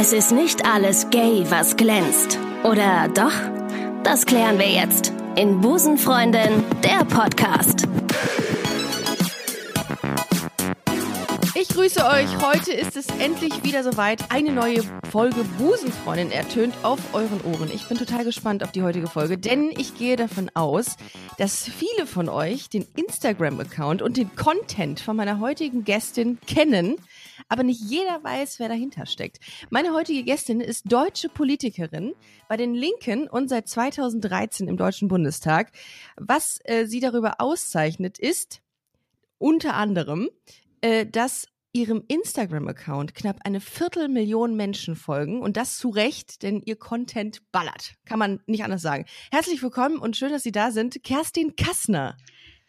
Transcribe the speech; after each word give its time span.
Es 0.00 0.12
ist 0.12 0.30
nicht 0.30 0.64
alles 0.64 1.10
gay, 1.10 1.44
was 1.48 1.76
glänzt. 1.76 2.38
Oder 2.62 3.08
doch? 3.08 3.32
Das 4.04 4.26
klären 4.26 4.56
wir 4.56 4.70
jetzt 4.70 5.12
in 5.34 5.60
Busenfreundin, 5.60 6.62
der 6.84 7.04
Podcast. 7.04 7.88
Ich 11.56 11.68
grüße 11.70 12.06
euch. 12.06 12.28
Heute 12.40 12.72
ist 12.72 12.96
es 12.96 13.08
endlich 13.18 13.64
wieder 13.64 13.82
soweit. 13.82 14.30
Eine 14.30 14.52
neue 14.52 14.84
Folge 15.10 15.42
Busenfreundin 15.58 16.30
ertönt 16.30 16.74
auf 16.84 17.00
euren 17.12 17.40
Ohren. 17.40 17.68
Ich 17.74 17.88
bin 17.88 17.98
total 17.98 18.22
gespannt 18.22 18.62
auf 18.62 18.70
die 18.70 18.84
heutige 18.84 19.08
Folge, 19.08 19.36
denn 19.36 19.72
ich 19.76 19.98
gehe 19.98 20.14
davon 20.14 20.48
aus, 20.54 20.96
dass 21.38 21.64
viele 21.64 22.06
von 22.06 22.28
euch 22.28 22.68
den 22.68 22.86
Instagram-Account 22.94 24.02
und 24.02 24.16
den 24.16 24.30
Content 24.36 25.00
von 25.00 25.16
meiner 25.16 25.40
heutigen 25.40 25.82
Gästin 25.82 26.38
kennen 26.46 26.94
aber 27.48 27.62
nicht 27.62 27.80
jeder 27.80 28.22
weiß, 28.22 28.58
wer 28.58 28.68
dahinter 28.68 29.06
steckt. 29.06 29.38
Meine 29.70 29.92
heutige 29.92 30.24
Gästin 30.24 30.60
ist 30.60 30.90
deutsche 30.90 31.28
Politikerin 31.28 32.14
bei 32.48 32.56
den 32.56 32.74
Linken 32.74 33.28
und 33.28 33.48
seit 33.48 33.68
2013 33.68 34.68
im 34.68 34.76
Deutschen 34.76 35.08
Bundestag. 35.08 35.72
Was 36.16 36.58
äh, 36.64 36.86
sie 36.86 37.00
darüber 37.00 37.40
auszeichnet, 37.40 38.18
ist 38.18 38.60
unter 39.38 39.74
anderem, 39.74 40.28
äh, 40.80 41.06
dass 41.06 41.46
ihrem 41.72 42.02
Instagram-Account 42.08 43.14
knapp 43.14 43.40
eine 43.44 43.60
Viertelmillion 43.60 44.56
Menschen 44.56 44.96
folgen 44.96 45.40
und 45.40 45.56
das 45.56 45.76
zu 45.76 45.90
Recht, 45.90 46.42
denn 46.42 46.62
ihr 46.64 46.76
Content 46.76 47.42
ballert. 47.52 47.94
Kann 48.04 48.18
man 48.18 48.40
nicht 48.46 48.64
anders 48.64 48.82
sagen. 48.82 49.04
Herzlich 49.30 49.62
willkommen 49.62 49.98
und 49.98 50.16
schön, 50.16 50.32
dass 50.32 50.42
Sie 50.42 50.52
da 50.52 50.70
sind. 50.70 51.02
Kerstin 51.04 51.56
Kassner. 51.56 52.16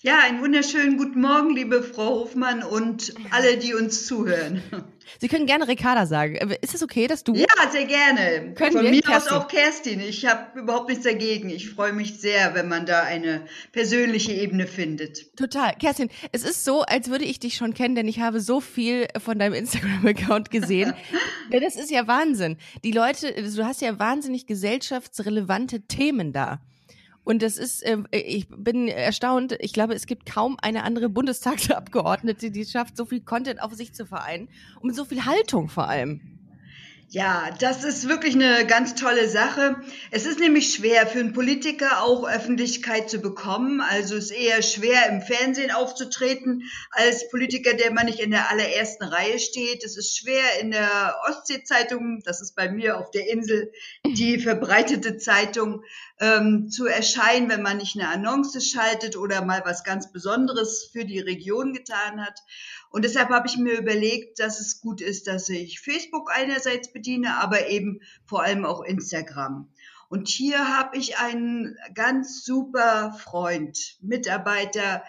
Ja, 0.02 0.20
einen 0.24 0.40
wunderschönen 0.40 0.96
guten 0.96 1.20
Morgen, 1.20 1.54
liebe 1.54 1.84
Frau 1.84 2.22
Hofmann 2.22 2.64
und 2.64 3.14
alle, 3.32 3.58
die 3.58 3.74
uns 3.74 4.08
zuhören. 4.08 4.64
Sie 5.20 5.28
können 5.28 5.46
gerne 5.46 5.68
Ricarda 5.68 6.06
sagen. 6.06 6.36
Äh, 6.36 6.58
ist 6.62 6.74
es 6.74 6.82
okay, 6.82 7.08
dass 7.08 7.26
du? 7.26 7.34
Ja, 7.34 7.48
sehr 7.70 7.84
gerne. 7.84 8.54
Können 8.54 8.72
Von 8.72 8.84
wir? 8.84 8.92
mir 8.92 9.02
Kerstin. 9.02 9.34
aus 9.34 9.44
auch 9.44 9.48
Kerstin. 9.50 10.00
Ich 10.00 10.26
habe 10.26 10.58
überhaupt 10.58 10.88
nichts 10.88 11.04
dagegen. 11.04 11.50
Ich 11.50 11.70
freue 11.70 11.92
mich 11.92 12.18
sehr, 12.22 12.56
wenn 12.56 12.70
man 12.70 12.86
da 12.86 13.04
eine 13.04 13.46
persönliche 13.74 14.32
Ebene 14.32 14.68
findet. 14.68 15.36
Total. 15.36 15.76
Kerstin, 15.76 16.10
es 16.32 16.46
ist 16.46 16.64
so, 16.64 16.84
als 16.84 17.10
würde 17.10 17.26
ich 17.26 17.42
dich 17.42 17.56
schon 17.56 17.74
kennen, 17.74 17.96
denn 17.96 18.08
ich 18.08 18.22
habe 18.22 18.40
so 18.40 18.62
viel 18.62 19.06
von 19.18 19.38
deinem 19.38 19.54
Instagram-Account 19.54 20.50
gesehen. 20.50 20.94
das 21.52 21.76
ist 21.76 21.92
ja 21.92 22.08
Wahnsinn. 22.08 22.56
Die 22.86 22.94
Leute, 22.94 23.34
du 23.34 23.66
hast 23.66 23.82
ja 23.82 24.00
wahnsinnig 24.00 24.48
gesellschaftsrelevante 24.48 25.82
Themen 25.88 26.32
da. 26.32 26.62
Und 27.30 27.44
das 27.44 27.58
ist, 27.58 27.84
äh, 27.84 28.00
ich 28.12 28.48
bin 28.50 28.88
erstaunt. 28.88 29.56
Ich 29.60 29.72
glaube, 29.72 29.94
es 29.94 30.08
gibt 30.08 30.26
kaum 30.26 30.58
eine 30.64 30.84
andere 30.84 31.10
Bundestagsabgeordnete, 31.10 32.50
die 32.50 32.62
es 32.62 32.72
schafft, 32.72 32.98
so 32.98 33.06
viel 33.06 33.22
Content 33.22 33.62
auf 33.62 33.72
sich 33.76 33.94
zu 33.94 34.08
vereinen 34.08 34.50
und 34.80 34.88
mit 34.88 34.96
so 34.96 35.06
viel 35.06 35.24
Haltung 35.26 35.70
vor 35.70 35.88
allem. 35.88 36.39
Ja, 37.12 37.50
das 37.60 37.84
ist 37.86 38.08
wirklich 38.08 38.36
eine 38.36 38.68
ganz 38.68 38.94
tolle 38.94 39.28
Sache. 39.28 39.78
Es 40.12 40.28
ist 40.28 40.40
nämlich 40.40 40.76
schwer 40.76 41.08
für 41.08 41.18
einen 41.18 41.34
Politiker 41.34 42.04
auch 42.04 42.30
Öffentlichkeit 42.30 43.10
zu 43.10 43.18
bekommen. 43.18 43.82
Also 43.82 44.16
es 44.16 44.26
ist 44.26 44.38
eher 44.38 44.62
schwer 44.62 45.10
im 45.10 45.24
Fernsehen 45.24 45.72
aufzutreten 45.72 46.70
als 46.92 47.28
Politiker, 47.32 47.74
der 47.74 47.92
man 47.92 48.06
nicht 48.06 48.20
in 48.20 48.30
der 48.30 48.52
allerersten 48.52 49.06
Reihe 49.06 49.40
steht. 49.40 49.84
Es 49.84 49.98
ist 49.98 50.20
schwer 50.20 50.60
in 50.62 50.70
der 50.70 51.16
Ostsee-Zeitung, 51.28 52.22
das 52.26 52.42
ist 52.42 52.56
bei 52.56 52.70
mir 52.70 53.00
auf 53.00 53.10
der 53.10 53.28
Insel 53.28 53.72
die 54.06 54.38
verbreitete 54.40 55.18
Zeitung, 55.18 55.82
ähm, 56.20 56.70
zu 56.70 56.86
erscheinen, 56.86 57.50
wenn 57.50 57.62
man 57.62 57.78
nicht 57.78 57.96
eine 57.96 58.10
Annonce 58.10 58.64
schaltet 58.64 59.16
oder 59.16 59.44
mal 59.44 59.62
was 59.66 59.84
ganz 59.84 60.12
Besonderes 60.12 60.90
für 60.92 61.06
die 61.06 61.20
Region 61.20 61.74
getan 61.74 62.24
hat. 62.24 62.40
Und 62.90 63.06
deshalb 63.06 63.30
habe 63.30 63.48
ich 63.48 63.58
mir 63.58 63.78
überlegt, 63.78 64.40
dass 64.40 64.60
es 64.60 64.82
gut 64.82 65.02
ist, 65.02 65.28
dass 65.28 65.48
ich 65.50 65.80
Facebook 65.80 66.32
einerseits 66.34 66.92
bediene, 66.92 67.38
aber 67.38 67.68
eben 67.68 68.02
vor 68.26 68.42
allem 68.44 68.66
auch 68.66 68.82
Instagram. 68.82 69.70
Und 70.10 70.28
hier 70.28 70.78
habe 70.78 70.98
ich 70.98 71.18
einen 71.20 71.78
ganz 71.94 72.44
super 72.44 73.16
Freund, 73.24 73.98
Mitarbeiter. 74.02 75.04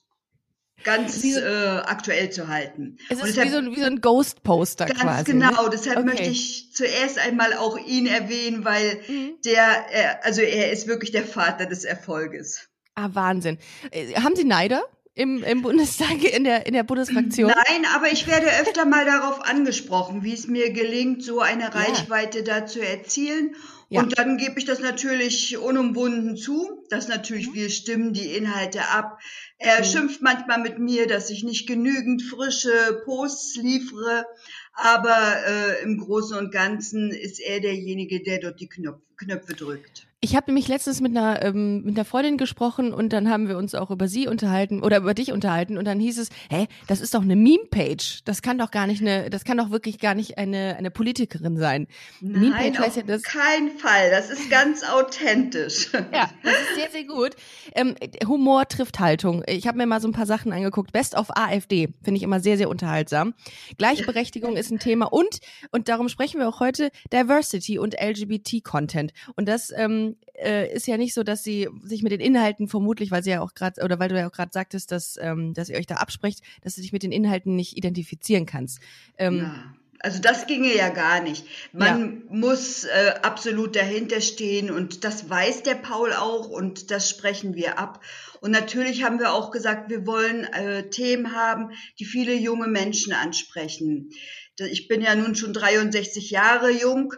ganz 0.83 1.21
so, 1.21 1.39
äh, 1.39 1.81
aktuell 1.85 2.29
zu 2.29 2.47
halten. 2.47 2.97
Es 3.09 3.19
ist 3.19 3.27
deshalb, 3.27 3.47
wie, 3.47 3.51
so, 3.51 3.57
ein, 3.57 3.75
wie 3.75 3.79
so 3.79 3.85
ein 3.85 4.01
Ghost-Poster 4.01 4.85
quasi. 4.85 5.05
Ganz 5.05 5.27
ne? 5.27 5.33
genau, 5.33 5.63
ne? 5.63 5.69
deshalb 5.71 5.97
okay. 5.97 6.05
möchte 6.05 6.29
ich 6.29 6.71
zuerst 6.73 7.19
einmal 7.19 7.53
auch 7.53 7.77
ihn 7.77 8.07
erwähnen, 8.07 8.65
weil 8.65 8.99
mhm. 9.07 9.33
der, 9.45 9.85
er, 9.91 10.25
also 10.25 10.41
er 10.41 10.71
ist 10.71 10.87
wirklich 10.87 11.11
der 11.11 11.25
Vater 11.25 11.65
des 11.65 11.83
Erfolges. 11.83 12.69
Ah, 12.95 13.09
Wahnsinn. 13.13 13.57
Äh, 13.91 14.13
haben 14.15 14.35
Sie 14.35 14.45
Neider? 14.45 14.83
Im, 15.15 15.43
im 15.43 15.63
Bundestag, 15.63 16.23
in 16.23 16.45
der, 16.45 16.65
in 16.65 16.73
der 16.73 16.83
Bundesfraktion? 16.83 17.51
Nein, 17.51 17.85
aber 17.93 18.09
ich 18.09 18.25
werde 18.25 18.47
öfter 18.61 18.85
mal 18.85 19.03
darauf 19.03 19.41
angesprochen, 19.41 20.23
wie 20.23 20.33
es 20.33 20.47
mir 20.47 20.71
gelingt, 20.71 21.23
so 21.23 21.41
eine 21.41 21.75
Reichweite 21.75 22.37
ja. 22.37 22.43
da 22.45 22.65
zu 22.65 22.79
erzielen. 22.79 23.53
Ja. 23.89 24.01
Und 24.01 24.19
dann 24.19 24.37
gebe 24.37 24.59
ich 24.59 24.65
das 24.65 24.79
natürlich 24.79 25.57
unumwunden 25.57 26.37
zu, 26.37 26.85
dass 26.89 27.07
natürlich 27.07 27.49
mhm. 27.49 27.53
wir 27.55 27.69
stimmen 27.71 28.13
die 28.13 28.35
Inhalte 28.35 28.87
ab. 28.89 29.19
Er 29.57 29.79
mhm. 29.79 29.83
schimpft 29.83 30.21
manchmal 30.21 30.59
mit 30.59 30.77
mir, 30.77 31.07
dass 31.07 31.31
ich 31.31 31.43
nicht 31.43 31.67
genügend 31.67 32.21
frische 32.21 33.01
Posts 33.03 33.55
liefere, 33.55 34.25
aber 34.73 35.43
äh, 35.47 35.83
im 35.83 35.97
Großen 35.97 36.37
und 36.37 36.51
Ganzen 36.51 37.09
ist 37.09 37.39
er 37.39 37.61
derjenige, 37.61 38.21
der 38.21 38.39
dort 38.39 38.59
die 38.59 38.69
Knopf, 38.69 39.01
Knöpfe 39.17 39.53
drückt. 39.53 40.08
Ich 40.21 40.35
habe 40.35 40.47
nämlich 40.47 40.67
letztens 40.67 40.99
mit 40.99 41.15
einer, 41.15 41.41
ähm, 41.43 41.81
mit 41.83 41.95
einer 41.95 42.03
Freundin 42.03 42.37
gesprochen 42.37 42.93
und 42.93 43.13
dann 43.13 43.29
haben 43.29 43.47
wir 43.47 43.57
uns 43.57 43.73
auch 43.73 43.89
über 43.89 44.09
sie 44.09 44.27
unterhalten 44.27 44.83
oder 44.83 44.97
über 44.97 45.13
dich 45.13 45.31
unterhalten 45.31 45.77
und 45.77 45.85
dann 45.85 45.97
hieß 45.97 46.17
es, 46.17 46.27
hä, 46.49 46.67
das 46.87 46.99
ist 46.99 47.13
doch 47.13 47.21
eine 47.21 47.37
Meme-Page. 47.37 48.25
Das 48.25 48.41
kann 48.41 48.57
doch 48.57 48.69
gar 48.69 48.85
nicht 48.85 49.01
eine, 49.01 49.29
das 49.29 49.45
kann 49.45 49.55
doch 49.55 49.69
wirklich 49.71 49.97
gar 49.97 50.15
nicht 50.15 50.37
eine, 50.37 50.75
eine 50.77 50.91
Politikerin 50.91 51.55
sein. 51.55 51.87
Nein, 52.19 52.77
auf 52.77 52.97
ja 52.97 53.03
das, 53.03 53.23
keinen 53.23 53.77
Fall. 53.77 54.11
Das 54.11 54.29
ist 54.29 54.49
ganz 54.49 54.83
authentisch. 54.83 55.89
Ja, 56.11 56.29
das 56.43 56.53
ist 56.53 56.75
sehr, 56.75 56.89
sehr 56.89 57.03
gut. 57.03 57.35
Ähm, 57.75 57.95
Humor 58.27 58.67
trifft 58.67 58.99
Haltung. 58.99 59.43
Ich 59.47 59.67
habe 59.67 59.77
mir 59.77 59.85
mal 59.85 60.01
so 60.01 60.07
ein 60.07 60.11
paar 60.11 60.25
Sachen 60.25 60.51
angeguckt. 60.51 60.91
Best 60.91 61.15
of 61.15 61.29
AfD 61.29 61.89
finde 62.01 62.17
ich 62.17 62.23
immer 62.23 62.39
sehr, 62.39 62.57
sehr 62.57 62.67
unterhaltsam. 62.67 63.35
Gleichberechtigung 63.77 64.57
ist 64.57 64.71
ein 64.71 64.79
Thema 64.79 65.05
und, 65.13 65.39
und 65.71 65.87
darum 65.87 66.09
sprechen 66.09 66.39
wir 66.39 66.49
auch 66.49 66.59
heute, 66.59 66.89
Diversity 67.13 67.77
und 67.77 67.95
LGBT-Content. 68.01 69.13
Und 69.35 69.47
das 69.47 69.71
ähm, 69.75 70.08
äh, 70.35 70.73
ist 70.73 70.87
ja 70.87 70.97
nicht 70.97 71.13
so, 71.13 71.23
dass 71.23 71.43
sie 71.43 71.69
sich 71.83 72.03
mit 72.03 72.11
den 72.11 72.19
Inhalten 72.19 72.67
vermutlich, 72.67 73.11
weil 73.11 73.23
sie 73.23 73.31
ja 73.31 73.41
auch 73.41 73.53
gerade, 73.53 73.83
oder 73.83 73.99
weil 73.99 74.09
du 74.09 74.17
ja 74.17 74.27
auch 74.27 74.31
gerade 74.31 74.51
sagtest, 74.53 74.91
dass, 74.91 75.17
ähm, 75.21 75.53
dass 75.53 75.69
ihr 75.69 75.77
euch 75.77 75.87
da 75.87 75.95
absprecht, 75.95 76.41
dass 76.61 76.75
du 76.75 76.81
dich 76.81 76.93
mit 76.93 77.03
den 77.03 77.11
Inhalten 77.11 77.55
nicht 77.55 77.77
identifizieren 77.77 78.45
kannst. 78.45 78.79
Ähm, 79.17 79.37
ja. 79.39 79.73
Also 80.01 80.21
das 80.21 80.47
ginge 80.47 80.73
ja 80.73 80.89
gar 80.89 81.21
nicht. 81.21 81.45
Man 81.73 82.23
ja. 82.29 82.35
muss 82.35 82.85
äh, 82.85 83.15
absolut 83.21 83.75
dahinter 83.75 84.21
stehen 84.21 84.71
und 84.71 85.03
das 85.03 85.29
weiß 85.29 85.63
der 85.63 85.75
Paul 85.75 86.13
auch 86.13 86.47
und 86.47 86.89
das 86.89 87.09
sprechen 87.09 87.53
wir 87.53 87.77
ab. 87.77 88.01
Und 88.39 88.51
natürlich 88.51 89.03
haben 89.03 89.19
wir 89.19 89.33
auch 89.33 89.51
gesagt, 89.51 89.89
wir 89.89 90.07
wollen 90.07 90.45
äh, 90.45 90.89
Themen 90.89 91.35
haben, 91.35 91.71
die 91.99 92.05
viele 92.05 92.33
junge 92.33 92.67
Menschen 92.67 93.11
ansprechen. 93.11 94.11
Ich 94.57 94.87
bin 94.87 95.01
ja 95.01 95.15
nun 95.15 95.35
schon 95.35 95.53
63 95.53 96.31
Jahre 96.31 96.69
jung, 96.71 97.13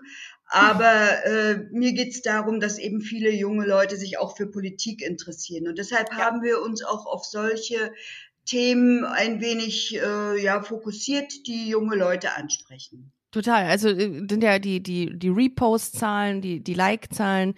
aber 0.54 1.26
äh, 1.26 1.60
mir 1.72 1.94
geht 1.94 2.10
es 2.10 2.22
darum, 2.22 2.60
dass 2.60 2.78
eben 2.78 3.00
viele 3.00 3.32
junge 3.32 3.66
Leute 3.66 3.96
sich 3.96 4.18
auch 4.18 4.36
für 4.36 4.48
Politik 4.48 5.02
interessieren. 5.02 5.70
Und 5.70 5.78
deshalb 5.78 6.12
ja. 6.12 6.18
haben 6.18 6.42
wir 6.44 6.62
uns 6.62 6.84
auch 6.84 7.06
auf 7.06 7.24
solche 7.24 7.94
Themen 8.46 9.06
ein 9.06 9.40
wenig 9.40 9.98
äh, 9.98 10.44
ja, 10.44 10.62
fokussiert, 10.62 11.32
die 11.48 11.70
junge 11.70 11.96
Leute 11.96 12.36
ansprechen. 12.36 13.14
Total. 13.32 13.64
Also 13.64 13.88
äh, 13.88 14.26
sind 14.30 14.44
ja 14.44 14.60
die, 14.60 14.84
die, 14.84 15.18
die 15.18 15.30
Repost-Zahlen, 15.30 16.42
die, 16.42 16.62
die 16.62 16.74
Like-Zahlen. 16.74 17.54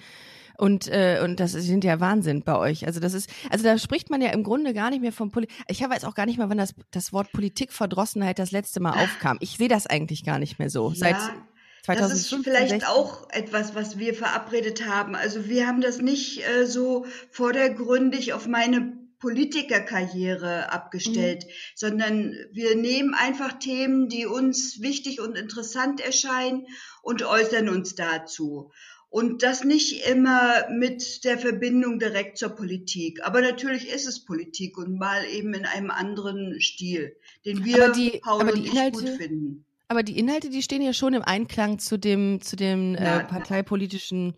Und, 0.59 0.87
äh, 0.87 1.19
und 1.23 1.39
das 1.39 1.53
sind 1.53 1.83
ja 1.83 1.99
Wahnsinn 1.99 2.43
bei 2.43 2.55
euch. 2.55 2.85
Also 2.85 2.99
das 2.99 3.15
ist, 3.15 3.27
also 3.49 3.63
da 3.63 3.79
spricht 3.79 4.11
man 4.11 4.21
ja 4.21 4.29
im 4.29 4.43
Grunde 4.43 4.75
gar 4.75 4.91
nicht 4.91 5.01
mehr 5.01 5.11
von 5.11 5.31
Politik. 5.31 5.57
Ich 5.67 5.79
jetzt 5.79 6.05
auch 6.05 6.13
gar 6.13 6.27
nicht 6.27 6.37
mal, 6.37 6.47
wann 6.47 6.59
das, 6.59 6.75
das 6.91 7.11
Wort 7.11 7.31
Politikverdrossenheit 7.31 8.37
das 8.37 8.51
letzte 8.51 8.81
Mal 8.81 8.91
aufkam. 9.03 9.37
Ich 9.41 9.57
sehe 9.57 9.67
das 9.67 9.87
eigentlich 9.87 10.23
gar 10.23 10.37
nicht 10.37 10.59
mehr 10.59 10.69
so. 10.69 10.89
Ja. 10.89 10.95
Seit 10.95 11.15
2015, 11.15 11.52
das 11.85 12.13
ist 12.13 12.33
vielleicht 12.43 12.69
16. 12.69 12.83
auch 12.87 13.29
etwas, 13.29 13.75
was 13.75 13.97
wir 13.97 14.13
verabredet 14.13 14.85
haben. 14.85 15.15
Also 15.15 15.47
wir 15.47 15.67
haben 15.67 15.81
das 15.81 15.99
nicht 15.99 16.47
äh, 16.47 16.65
so 16.65 17.05
vordergründig 17.29 18.33
auf 18.33 18.47
meine 18.47 18.97
Politikerkarriere 19.19 20.71
abgestellt, 20.71 21.45
mhm. 21.45 21.51
sondern 21.75 22.35
wir 22.51 22.75
nehmen 22.75 23.13
einfach 23.13 23.53
Themen, 23.59 24.09
die 24.09 24.25
uns 24.25 24.81
wichtig 24.81 25.21
und 25.21 25.37
interessant 25.37 26.01
erscheinen 26.01 26.67
und 27.01 27.23
äußern 27.23 27.69
uns 27.69 27.95
dazu. 27.95 28.71
Und 29.09 29.43
das 29.43 29.63
nicht 29.63 30.07
immer 30.07 30.69
mit 30.69 31.23
der 31.23 31.37
Verbindung 31.37 31.99
direkt 31.99 32.37
zur 32.37 32.49
Politik. 32.49 33.23
Aber 33.23 33.41
natürlich 33.41 33.87
ist 33.89 34.07
es 34.07 34.25
Politik 34.25 34.77
und 34.77 34.97
mal 34.97 35.23
eben 35.25 35.53
in 35.53 35.65
einem 35.65 35.91
anderen 35.91 36.59
Stil, 36.59 37.15
den 37.45 37.63
wir, 37.63 37.89
die, 37.89 38.19
Paul 38.23 38.49
und 38.49 38.65
ich, 38.65 38.91
gut 38.91 39.07
finden. 39.07 39.65
Aber 39.93 40.01
die 40.01 40.17
Inhalte, 40.17 40.49
die 40.49 40.63
stehen 40.63 40.81
ja 40.81 40.91
schon 40.91 41.13
im 41.13 41.21
Einklang 41.21 41.77
zu 41.77 41.99
dem, 41.99 42.41
zu 42.41 42.55
den 42.55 42.95
äh, 42.95 43.23
parteipolitischen 43.25 44.33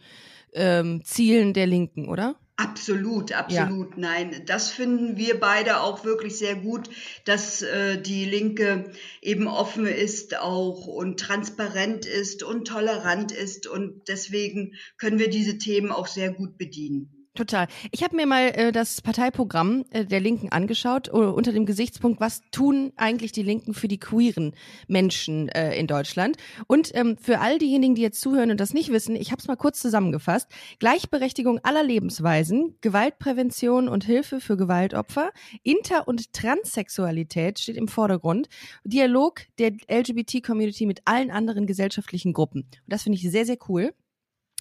ähm, 0.51 1.01
Zielen 1.05 1.53
der 1.53 1.65
Linken, 1.65 2.09
oder? 2.09 2.35
Absolut, 2.57 3.31
absolut. 3.31 3.91
Ja. 3.91 3.95
Nein, 3.95 4.43
das 4.47 4.69
finden 4.69 5.15
wir 5.15 5.39
beide 5.39 5.79
auch 5.79 6.03
wirklich 6.03 6.37
sehr 6.37 6.57
gut, 6.57 6.89
dass 7.23 7.61
äh, 7.61 8.01
die 8.01 8.25
Linke 8.25 8.91
eben 9.21 9.47
offen 9.47 9.85
ist 9.85 10.37
auch 10.37 10.87
und 10.87 11.21
transparent 11.21 12.05
ist 12.05 12.43
und 12.43 12.67
tolerant 12.67 13.31
ist 13.31 13.65
und 13.65 14.09
deswegen 14.09 14.73
können 14.97 15.19
wir 15.19 15.29
diese 15.29 15.57
Themen 15.57 15.89
auch 15.89 16.07
sehr 16.07 16.33
gut 16.33 16.57
bedienen. 16.57 17.14
Total. 17.35 17.67
Ich 17.91 18.01
habe 18.01 18.15
mir 18.15 18.25
mal 18.25 18.47
äh, 18.55 18.71
das 18.71 19.01
Parteiprogramm 19.01 19.83
äh, 19.89 20.05
der 20.05 20.21
Linken 20.21 20.53
angeschaut, 20.53 21.13
uh, 21.13 21.17
unter 21.17 21.51
dem 21.51 21.65
Gesichtspunkt, 21.65 22.21
was 22.21 22.41
tun 22.51 22.93
eigentlich 22.95 23.33
die 23.33 23.43
Linken 23.43 23.73
für 23.73 23.89
die 23.89 23.99
queeren 23.99 24.53
Menschen 24.87 25.49
äh, 25.49 25.77
in 25.77 25.85
Deutschland. 25.85 26.37
Und 26.67 26.95
ähm, 26.95 27.17
für 27.17 27.41
all 27.41 27.57
diejenigen, 27.57 27.93
die 27.93 28.01
jetzt 28.01 28.21
zuhören 28.21 28.51
und 28.51 28.59
das 28.61 28.73
nicht 28.73 28.89
wissen, 28.89 29.17
ich 29.17 29.31
habe 29.31 29.41
es 29.41 29.49
mal 29.49 29.57
kurz 29.57 29.81
zusammengefasst. 29.81 30.47
Gleichberechtigung 30.79 31.59
aller 31.63 31.83
Lebensweisen, 31.83 32.77
Gewaltprävention 32.79 33.89
und 33.89 34.05
Hilfe 34.05 34.39
für 34.39 34.55
Gewaltopfer, 34.55 35.31
Inter- 35.63 36.07
und 36.07 36.31
Transsexualität 36.31 37.59
steht 37.59 37.75
im 37.75 37.89
Vordergrund, 37.89 38.47
Dialog 38.85 39.41
der 39.59 39.73
LGBT-Community 39.89 40.85
mit 40.85 41.01
allen 41.03 41.31
anderen 41.31 41.67
gesellschaftlichen 41.67 42.31
Gruppen. 42.31 42.61
Und 42.61 42.79
das 42.87 43.03
finde 43.03 43.17
ich 43.17 43.29
sehr, 43.29 43.45
sehr 43.45 43.57
cool. 43.67 43.93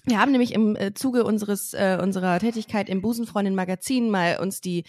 Wir 0.05 0.19
haben 0.19 0.31
nämlich 0.31 0.53
im 0.53 0.75
äh, 0.75 0.93
Zuge 0.93 1.23
unseres 1.23 1.73
äh, 1.73 1.97
unserer 2.01 2.39
Tätigkeit 2.39 2.89
im 2.89 3.01
Busenfreundin 3.01 3.55
Magazin 3.55 4.09
mal 4.09 4.39
uns 4.39 4.61
die 4.61 4.83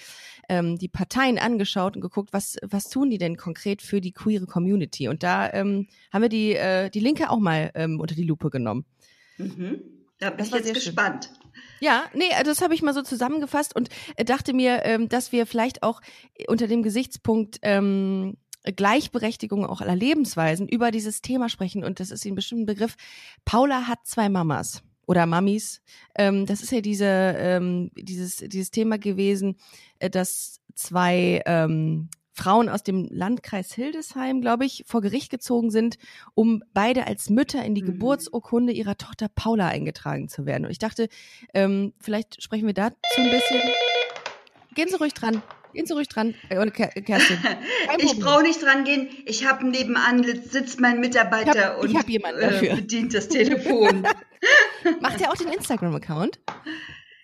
ähm, 0.48 0.76
die 0.78 0.88
Parteien 0.88 1.38
angeschaut 1.38 1.96
und 1.96 2.02
geguckt, 2.02 2.32
was 2.32 2.56
was 2.62 2.88
tun 2.88 3.08
die 3.10 3.18
denn 3.18 3.36
konkret 3.36 3.80
für 3.80 4.00
die 4.00 4.12
queere 4.12 4.46
Community? 4.46 5.08
Und 5.08 5.22
da 5.22 5.50
ähm, 5.52 5.88
haben 6.12 6.22
wir 6.22 6.28
die 6.28 6.52
äh, 6.52 6.90
die 6.90 7.00
Linke 7.00 7.30
auch 7.30 7.38
mal 7.38 7.70
ähm, 7.74 7.98
unter 7.98 8.14
die 8.14 8.24
Lupe 8.24 8.50
genommen. 8.50 8.84
Mhm. 9.38 9.80
Da 10.18 10.30
bin 10.30 10.38
das 10.38 10.48
ich 10.48 10.66
jetzt 10.66 10.74
gespannt. 10.74 11.30
Schön. 11.32 11.46
Ja, 11.80 12.04
nee, 12.14 12.30
äh, 12.38 12.44
das 12.44 12.60
habe 12.60 12.74
ich 12.74 12.82
mal 12.82 12.94
so 12.94 13.02
zusammengefasst 13.02 13.74
und 13.74 13.88
äh, 14.16 14.24
dachte 14.24 14.52
mir, 14.52 14.84
ähm, 14.84 15.08
dass 15.08 15.32
wir 15.32 15.46
vielleicht 15.46 15.82
auch 15.82 16.00
unter 16.48 16.66
dem 16.66 16.82
Gesichtspunkt 16.82 17.58
ähm, 17.62 18.36
Gleichberechtigung 18.64 19.64
auch 19.64 19.80
aller 19.80 19.94
Lebensweisen 19.94 20.68
über 20.68 20.90
dieses 20.90 21.22
Thema 21.22 21.48
sprechen. 21.48 21.84
Und 21.84 22.00
das 22.00 22.10
ist 22.10 22.24
ein 22.24 22.34
bestimmter 22.34 22.74
Begriff. 22.74 22.96
Paula 23.44 23.86
hat 23.86 24.00
zwei 24.04 24.28
Mamas 24.28 24.82
oder 25.06 25.26
Mamis. 25.26 25.80
Ähm, 26.14 26.46
das 26.46 26.62
ist 26.62 26.72
ja 26.72 26.80
diese, 26.80 27.06
ähm, 27.06 27.90
dieses, 27.96 28.36
dieses 28.36 28.70
Thema 28.70 28.98
gewesen, 28.98 29.56
äh, 29.98 30.10
dass 30.10 30.60
zwei 30.74 31.42
ähm, 31.46 32.08
Frauen 32.32 32.68
aus 32.68 32.82
dem 32.82 33.08
Landkreis 33.10 33.72
Hildesheim, 33.72 34.42
glaube 34.42 34.66
ich, 34.66 34.84
vor 34.86 35.00
Gericht 35.00 35.30
gezogen 35.30 35.70
sind, 35.70 35.96
um 36.34 36.62
beide 36.74 37.06
als 37.06 37.30
Mütter 37.30 37.64
in 37.64 37.74
die 37.74 37.82
mhm. 37.82 37.86
Geburtsurkunde 37.86 38.74
ihrer 38.74 38.98
Tochter 38.98 39.28
Paula 39.28 39.68
eingetragen 39.68 40.28
zu 40.28 40.44
werden. 40.44 40.66
Und 40.66 40.70
ich 40.70 40.78
dachte, 40.78 41.08
ähm, 41.54 41.94
vielleicht 41.98 42.42
sprechen 42.42 42.66
wir 42.66 42.74
dazu 42.74 42.96
ein 43.16 43.30
bisschen. 43.30 43.62
Gehen 44.74 44.88
Sie 44.88 44.96
ruhig 44.96 45.14
dran. 45.14 45.42
Gehen 45.76 45.84
Sie 45.84 45.92
ruhig 45.92 46.08
dran, 46.08 46.34
äh, 46.48 47.02
Kerstin. 47.02 47.36
ich 47.98 48.18
brauche 48.18 48.42
nicht 48.42 48.62
dran 48.62 48.84
gehen. 48.84 49.10
Ich 49.26 49.44
habe 49.44 49.68
nebenan 49.68 50.24
sitzt 50.24 50.80
mein 50.80 51.00
Mitarbeiter 51.00 51.78
ich 51.84 51.94
hab, 51.94 52.08
ich 52.08 52.24
und 52.24 52.40
äh, 52.40 52.76
bedient 52.76 53.12
das 53.12 53.28
Telefon. 53.28 54.02
Macht 55.02 55.20
er 55.20 55.30
auch 55.30 55.36
den 55.36 55.48
Instagram-Account? 55.48 56.40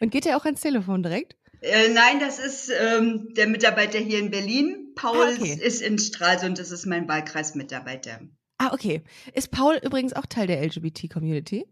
Und 0.00 0.10
geht 0.10 0.26
er 0.26 0.36
auch 0.36 0.44
ans 0.44 0.60
Telefon 0.60 1.02
direkt? 1.02 1.34
Äh, 1.62 1.88
nein, 1.94 2.20
das 2.20 2.38
ist 2.38 2.70
ähm, 2.78 3.32
der 3.32 3.46
Mitarbeiter 3.46 3.98
hier 3.98 4.18
in 4.18 4.30
Berlin. 4.30 4.92
Paul 4.96 5.28
ah, 5.28 5.34
okay. 5.34 5.58
ist 5.58 5.80
in 5.80 5.98
Stralsund, 5.98 6.58
das 6.58 6.72
ist 6.72 6.84
mein 6.84 7.08
Wahlkreismitarbeiter. 7.08 8.20
Ah, 8.58 8.74
okay. 8.74 9.00
Ist 9.32 9.50
Paul 9.50 9.80
übrigens 9.82 10.12
auch 10.12 10.26
Teil 10.26 10.46
der 10.46 10.62
LGBT-Community? 10.62 11.64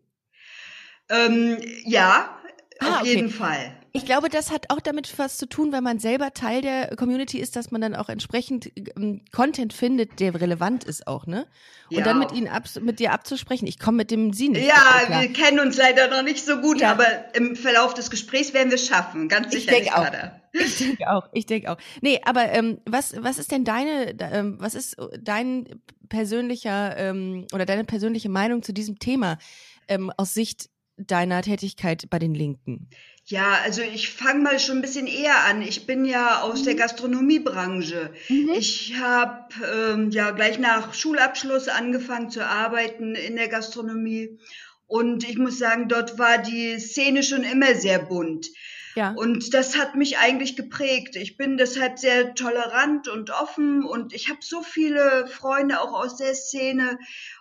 Ähm, 1.11 1.59
ja, 1.85 2.40
ah, 2.81 2.97
auf 2.97 3.01
okay. 3.03 3.15
jeden 3.15 3.31
Fall. 3.31 3.73
Ich 3.93 4.05
glaube, 4.05 4.29
das 4.29 4.53
hat 4.53 4.67
auch 4.71 4.81
damit 4.81 5.19
was 5.19 5.37
zu 5.37 5.47
tun, 5.49 5.73
wenn 5.73 5.83
man 5.83 5.99
selber 5.99 6.33
Teil 6.33 6.63
der 6.63 6.95
Community 6.97 7.39
ist, 7.39 7.57
dass 7.57 7.73
man 7.73 7.81
dann 7.81 7.97
auch 7.97 8.09
entsprechend 8.09 8.71
ähm, 8.97 9.23
Content 9.33 9.73
findet, 9.73 10.21
der 10.21 10.41
relevant 10.41 10.85
ist 10.85 11.09
auch, 11.09 11.27
ne? 11.27 11.47
Und 11.91 11.99
ja. 11.99 12.05
dann 12.05 12.21
mit 12.21 12.31
ihnen 12.33 12.47
ab, 12.47 12.65
mit 12.81 13.01
dir 13.01 13.13
abzusprechen. 13.13 13.67
Ich 13.67 13.81
komme 13.81 13.97
mit 13.97 14.13
dem 14.13 14.33
Sie 14.33 14.49
nicht. 14.49 14.67
Ja, 14.67 15.21
wir 15.21 15.33
kennen 15.33 15.59
uns 15.59 15.77
leider 15.77 16.09
noch 16.09 16.23
nicht 16.23 16.45
so 16.45 16.59
gut, 16.61 16.81
ja. 16.81 16.93
aber 16.93 17.05
im 17.35 17.57
Verlauf 17.57 17.95
des 17.95 18.11
Gesprächs 18.11 18.55
werden 18.55 18.69
wir 18.69 18.77
es 18.77 18.87
schaffen, 18.87 19.29
ganz 19.29 19.51
sicher. 19.51 19.73
Ich 19.73 19.79
denke 19.79 19.97
auch. 19.97 20.07
Ich 20.53 20.79
denke 20.79 21.09
auch. 21.09 21.29
Ich 21.33 21.47
denke 21.47 21.71
auch. 21.71 21.77
Nee, 22.01 22.21
aber 22.25 22.51
ähm, 22.51 22.81
was 22.85 23.15
was 23.23 23.39
ist 23.39 23.53
denn 23.53 23.65
deine 23.65 24.17
ähm, 24.19 24.57
was 24.59 24.75
ist 24.75 24.97
dein 25.21 25.81
persönlicher 26.09 26.97
ähm, 26.97 27.47
oder 27.53 27.67
deine 27.67 27.85
persönliche 27.85 28.29
Meinung 28.29 28.65
zu 28.65 28.73
diesem 28.73 28.99
Thema 28.99 29.39
ähm, 29.87 30.13
aus 30.17 30.35
Sicht 30.35 30.69
deiner 31.07 31.43
Tätigkeit 31.43 32.09
bei 32.11 32.19
den 32.19 32.35
Linken? 32.35 32.89
Ja, 33.25 33.59
also 33.65 33.83
ich 33.83 34.11
fange 34.11 34.41
mal 34.41 34.59
schon 34.59 34.79
ein 34.79 34.83
bisschen 34.83 35.07
eher 35.07 35.45
an. 35.45 35.63
Ich 35.63 35.87
bin 35.87 36.05
ja 36.05 36.41
aus 36.43 36.61
mhm. 36.61 36.65
der 36.65 36.75
Gastronomiebranche. 36.75 38.13
Mhm. 38.29 38.51
Ich 38.57 38.97
habe 38.99 39.55
ähm, 39.73 40.11
ja 40.11 40.31
gleich 40.33 40.59
nach 40.59 40.95
Schulabschluss 40.95 41.69
angefangen 41.69 42.31
zu 42.31 42.45
arbeiten 42.45 43.15
in 43.15 43.37
der 43.37 43.49
Gastronomie. 43.49 44.39
Und 44.87 45.29
ich 45.29 45.39
muss 45.39 45.59
sagen, 45.59 45.89
dort 45.89 46.19
war 46.19 46.39
die 46.39 46.79
Szene 46.81 47.23
schon 47.23 47.45
immer 47.45 47.75
sehr 47.77 48.01
bunt. 48.01 48.49
Ja. 48.97 49.13
Und 49.13 49.55
das 49.55 49.79
hat 49.79 49.95
mich 49.95 50.19
eigentlich 50.19 50.57
geprägt. 50.57 51.15
Ich 51.15 51.37
bin 51.37 51.57
deshalb 51.57 51.99
sehr 51.99 52.35
tolerant 52.35 53.07
und 53.07 53.31
offen 53.31 53.85
und 53.85 54.13
ich 54.13 54.29
habe 54.29 54.41
so 54.43 54.63
viele 54.63 55.29
Freunde 55.29 55.81
auch 55.81 55.93
aus 55.93 56.17
der 56.17 56.35
Szene. 56.35 56.99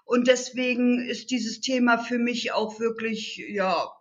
Und 0.10 0.28
deswegen 0.28 1.08
ist 1.08 1.30
dieses 1.30 1.62
Thema 1.62 2.00
für 2.00 2.18
mich 2.18 2.52
auch 2.52 2.80
wirklich, 2.80 3.38
ja, 3.48 3.92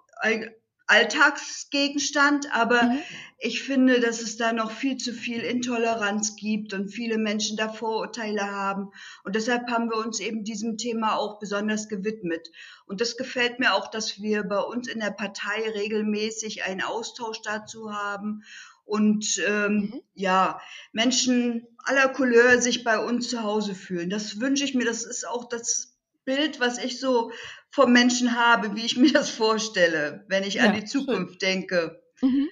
Alltagsgegenstand, 0.86 2.50
aber 2.50 2.84
mhm. 2.84 2.98
ich 3.38 3.62
finde, 3.62 4.00
dass 4.00 4.22
es 4.22 4.38
da 4.38 4.54
noch 4.54 4.70
viel 4.70 4.96
zu 4.96 5.12
viel 5.12 5.42
Intoleranz 5.42 6.34
gibt 6.36 6.72
und 6.72 6.88
viele 6.88 7.18
Menschen 7.18 7.58
da 7.58 7.68
Vorurteile 7.68 8.50
haben. 8.50 8.88
Und 9.22 9.36
deshalb 9.36 9.68
haben 9.70 9.90
wir 9.90 9.98
uns 9.98 10.18
eben 10.20 10.44
diesem 10.44 10.78
Thema 10.78 11.18
auch 11.18 11.38
besonders 11.40 11.90
gewidmet. 11.90 12.48
Und 12.86 13.02
das 13.02 13.18
gefällt 13.18 13.58
mir 13.58 13.74
auch, 13.74 13.90
dass 13.90 14.22
wir 14.22 14.44
bei 14.44 14.60
uns 14.60 14.88
in 14.88 15.00
der 15.00 15.10
Partei 15.10 15.60
regelmäßig 15.74 16.64
einen 16.64 16.80
Austausch 16.80 17.42
dazu 17.42 17.92
haben 17.92 18.44
und 18.86 19.42
ähm, 19.46 19.74
mhm. 19.74 20.02
ja, 20.14 20.58
Menschen 20.92 21.66
aller 21.84 22.08
Couleur 22.08 22.62
sich 22.62 22.82
bei 22.82 22.98
uns 22.98 23.28
zu 23.28 23.42
Hause 23.42 23.74
fühlen. 23.74 24.08
Das 24.08 24.40
wünsche 24.40 24.64
ich 24.64 24.74
mir. 24.74 24.86
Das 24.86 25.04
ist 25.04 25.28
auch 25.28 25.46
das 25.50 25.97
Bild, 26.28 26.60
was 26.60 26.76
ich 26.76 27.00
so 27.00 27.32
vom 27.70 27.90
Menschen 27.92 28.36
habe, 28.36 28.76
wie 28.76 28.84
ich 28.84 28.96
mir 29.04 29.12
das 29.12 29.30
vorstelle, 29.30 30.24
wenn 30.28 30.44
ich 30.44 30.54
ja, 30.54 30.64
an 30.64 30.74
die 30.74 30.84
Zukunft 30.84 31.40
schön. 31.40 31.50
denke. 31.50 32.02
Mhm. 32.20 32.48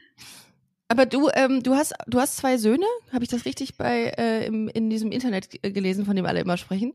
Aber 0.89 1.05
du, 1.05 1.29
ähm, 1.35 1.63
du 1.63 1.75
hast, 1.75 1.95
du 2.07 2.19
hast 2.21 2.39
zwei 2.39 2.57
Söhne, 2.57 2.87
habe 3.13 3.25
ich 3.25 3.31
das 3.31 3.45
richtig 3.45 3.77
bei 3.77 4.15
äh, 4.17 4.47
im, 4.47 4.69
in 4.69 4.89
diesem 4.89 5.13
Internet 5.13 5.63
gelesen, 5.63 6.07
von 6.07 6.17
dem 6.17 6.25
alle 6.25 6.41
immer 6.41 6.57
sprechen? 6.57 6.95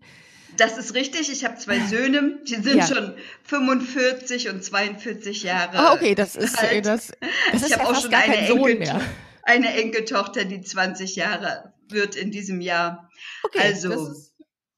Das 0.58 0.78
ist 0.78 0.96
richtig. 0.96 1.32
Ich 1.32 1.46
habe 1.46 1.58
zwei 1.58 1.80
Söhne, 1.80 2.40
die 2.48 2.56
sind 2.56 2.78
ja. 2.78 2.88
schon 2.88 3.14
45 3.44 4.50
und 4.50 4.64
42 4.64 5.44
Jahre. 5.44 5.78
Ah, 5.78 5.94
okay, 5.94 6.16
das 6.16 6.36
ist 6.36 6.58
alt. 6.58 6.86
das. 6.86 7.12
das 7.52 7.68
ich 7.68 7.78
habe 7.78 7.90
auch 7.90 8.02
schon 8.02 8.14
eine, 8.14 8.38
Enkel, 8.38 9.02
eine 9.44 9.74
Enkeltochter, 9.74 10.46
die 10.46 10.62
20 10.62 11.16
Jahre 11.16 11.74
wird 11.90 12.16
in 12.16 12.32
diesem 12.32 12.60
Jahr. 12.60 13.10
Okay, 13.44 13.60
also. 13.60 13.94
Ist, 13.94 14.34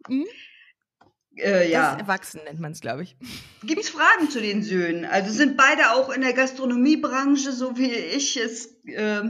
hm? 0.07 0.25
Äh, 1.37 1.71
ja. 1.71 1.91
Das 1.91 2.01
Erwachsen 2.01 2.41
nennt 2.45 2.59
man 2.59 2.71
es, 2.71 2.81
glaube 2.81 3.03
ich. 3.03 3.15
Gibt 3.63 3.81
es 3.81 3.89
Fragen 3.89 4.29
zu 4.29 4.41
den 4.41 4.63
Söhnen? 4.63 5.05
Also 5.05 5.31
sind 5.31 5.57
beide 5.57 5.91
auch 5.91 6.09
in 6.09 6.21
der 6.21 6.33
Gastronomiebranche, 6.33 7.51
so 7.51 7.77
wie 7.77 7.91
ich 7.91 8.37
es 8.37 8.75
äh, 8.85 9.21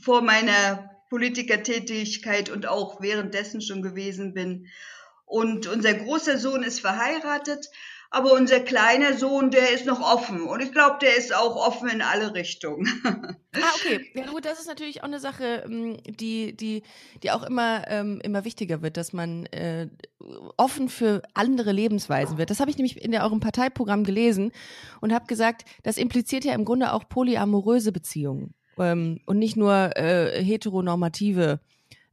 vor 0.00 0.22
meiner 0.22 0.90
Politikertätigkeit 1.08 2.50
und 2.50 2.66
auch 2.66 3.00
währenddessen 3.00 3.60
schon 3.60 3.82
gewesen 3.82 4.34
bin. 4.34 4.68
Und 5.24 5.66
unser 5.66 5.94
großer 5.94 6.38
Sohn 6.38 6.62
ist 6.62 6.80
verheiratet, 6.80 7.70
aber 8.10 8.32
unser 8.32 8.60
kleiner 8.60 9.18
Sohn, 9.18 9.50
der 9.50 9.72
ist 9.72 9.84
noch 9.84 10.00
offen. 10.00 10.42
Und 10.42 10.62
ich 10.62 10.72
glaube, 10.72 10.96
der 11.02 11.16
ist 11.16 11.34
auch 11.34 11.56
offen 11.56 11.90
in 11.90 12.00
alle 12.00 12.34
Richtungen. 12.34 12.88
ah, 13.04 13.70
okay. 13.76 14.10
Ja, 14.14 14.30
gut, 14.30 14.46
das 14.46 14.60
ist 14.60 14.66
natürlich 14.66 15.02
auch 15.02 15.06
eine 15.08 15.20
Sache, 15.20 15.64
ähm, 15.66 15.98
die, 16.06 16.56
die, 16.56 16.82
die 17.22 17.30
auch 17.30 17.42
immer, 17.42 17.86
ähm, 17.88 18.20
immer 18.22 18.46
wichtiger 18.46 18.80
wird, 18.80 18.96
dass 18.96 19.12
man 19.12 19.44
äh, 19.46 19.88
offen 20.56 20.88
für 20.88 21.22
andere 21.34 21.72
Lebensweisen 21.72 22.38
wird. 22.38 22.48
Das 22.48 22.60
habe 22.60 22.70
ich 22.70 22.78
nämlich 22.78 23.02
in 23.02 23.10
der, 23.10 23.24
eurem 23.24 23.40
Parteiprogramm 23.40 24.04
gelesen 24.04 24.52
und 25.02 25.12
habe 25.12 25.26
gesagt, 25.26 25.64
das 25.82 25.98
impliziert 25.98 26.44
ja 26.44 26.54
im 26.54 26.64
Grunde 26.64 26.94
auch 26.94 27.08
polyamoröse 27.08 27.92
Beziehungen 27.92 28.54
ähm, 28.78 29.20
und 29.26 29.38
nicht 29.38 29.56
nur 29.56 29.96
äh, 29.96 30.42
heteronormative 30.42 31.60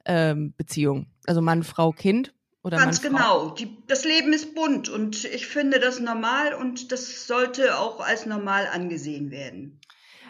ähm, 0.05 0.53
Beziehungen. 0.57 1.07
Also 1.25 1.41
Mann, 1.41 1.63
Frau, 1.63 1.91
Kind 1.91 2.34
oder 2.65 2.77
Ganz 2.77 2.99
genau. 2.99 3.51
Die, 3.51 3.77
das 3.85 4.05
Leben 4.05 4.33
ist 4.33 4.55
bunt 4.55 4.89
und 4.89 5.23
ich 5.23 5.45
finde 5.45 5.79
das 5.79 5.99
normal 5.99 6.55
und 6.55 6.91
das 6.91 7.27
sollte 7.27 7.77
auch 7.77 7.99
als 7.99 8.25
normal 8.25 8.67
angesehen 8.73 9.29
werden. 9.29 9.79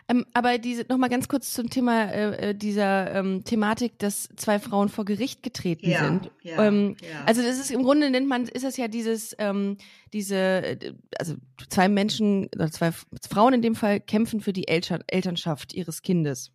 Ähm, 0.09 0.25
aber 0.33 0.57
diese 0.57 0.85
noch 0.89 0.97
mal 0.97 1.07
ganz 1.07 1.29
kurz 1.29 1.53
zum 1.53 1.69
Thema 1.69 2.11
äh, 2.11 2.49
äh, 2.49 2.53
dieser 2.53 3.15
ähm, 3.15 3.45
Thematik, 3.45 3.97
dass 3.99 4.27
zwei 4.35 4.59
Frauen 4.59 4.89
vor 4.89 5.05
Gericht 5.05 5.43
getreten 5.43 5.89
Ja, 5.89 6.03
sind. 6.03 6.29
ja, 6.43 6.61
ähm, 6.63 6.97
ja. 7.01 7.23
Also 7.25 7.41
das 7.41 7.57
ist 7.57 7.71
im 7.71 7.83
Grunde 7.83 8.09
nennt 8.11 8.27
man 8.27 8.49
ist 8.49 8.65
das 8.65 8.75
ja 8.75 8.89
dieses 8.89 9.33
ähm, 9.39 9.77
diese 10.11 10.35
äh, 10.35 10.93
also 11.17 11.35
zwei 11.69 11.87
Menschen 11.87 12.49
oder 12.53 12.69
zwei 12.69 12.91
Frauen 13.27 13.53
in 13.53 13.61
dem 13.61 13.75
Fall 13.75 14.01
kämpfen 14.01 14.41
für 14.41 14.53
die 14.53 14.67
Eltern, 14.67 15.03
Elternschaft 15.07 15.73
ihres 15.73 16.01
Kindes. 16.01 16.51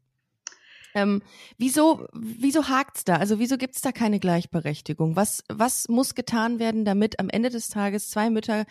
Ähm, 0.94 1.22
wieso 1.58 2.06
wieso 2.12 2.68
hakt's 2.68 3.04
da? 3.04 3.16
Also 3.16 3.38
wieso 3.38 3.56
gibt's 3.56 3.80
da 3.80 3.92
keine 3.92 4.20
Gleichberechtigung? 4.20 5.16
Was 5.16 5.44
was 5.48 5.88
muss 5.88 6.14
getan 6.14 6.58
werden, 6.58 6.84
damit 6.84 7.20
am 7.20 7.28
Ende 7.28 7.50
des 7.50 7.68
Tages 7.68 8.10
zwei 8.10 8.30
Mütter 8.30 8.66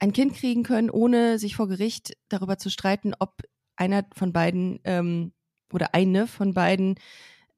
ein 0.00 0.12
Kind 0.12 0.34
kriegen 0.34 0.62
können, 0.62 0.90
ohne 0.90 1.38
sich 1.38 1.56
vor 1.56 1.68
Gericht 1.68 2.16
darüber 2.28 2.58
zu 2.58 2.70
streiten, 2.70 3.14
ob 3.18 3.42
einer 3.76 4.04
von 4.14 4.32
beiden 4.32 4.80
ähm, 4.84 5.32
oder 5.72 5.94
eine 5.94 6.26
von 6.26 6.54
beiden 6.54 6.96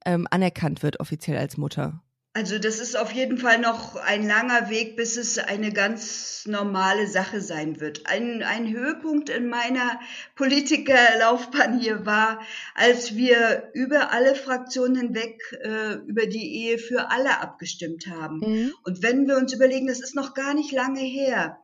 ähm, 0.05 0.27
anerkannt 0.29 0.83
wird 0.83 0.99
offiziell 0.99 1.37
als 1.37 1.57
Mutter. 1.57 2.01
Also 2.33 2.59
das 2.59 2.79
ist 2.79 2.95
auf 2.95 3.11
jeden 3.11 3.37
Fall 3.37 3.59
noch 3.59 3.97
ein 3.97 4.25
langer 4.25 4.69
Weg, 4.69 4.95
bis 4.95 5.17
es 5.17 5.37
eine 5.37 5.73
ganz 5.73 6.45
normale 6.47 7.05
Sache 7.07 7.41
sein 7.41 7.81
wird. 7.81 8.07
Ein, 8.07 8.41
ein 8.41 8.71
Höhepunkt 8.71 9.29
in 9.29 9.49
meiner 9.49 9.99
Politikerlaufbahn 10.35 11.77
hier 11.77 12.05
war, 12.05 12.41
als 12.73 13.17
wir 13.17 13.69
über 13.73 14.13
alle 14.13 14.33
Fraktionen 14.35 14.95
hinweg 14.95 15.41
äh, 15.61 15.95
über 16.07 16.25
die 16.25 16.55
Ehe 16.55 16.77
für 16.77 17.11
alle 17.11 17.41
abgestimmt 17.41 18.07
haben. 18.07 18.41
Und 18.83 19.03
wenn 19.03 19.27
wir 19.27 19.35
uns 19.35 19.53
überlegen, 19.53 19.87
das 19.87 19.99
ist 19.99 20.15
noch 20.15 20.33
gar 20.33 20.53
nicht 20.53 20.71
lange 20.71 21.01
her, 21.01 21.59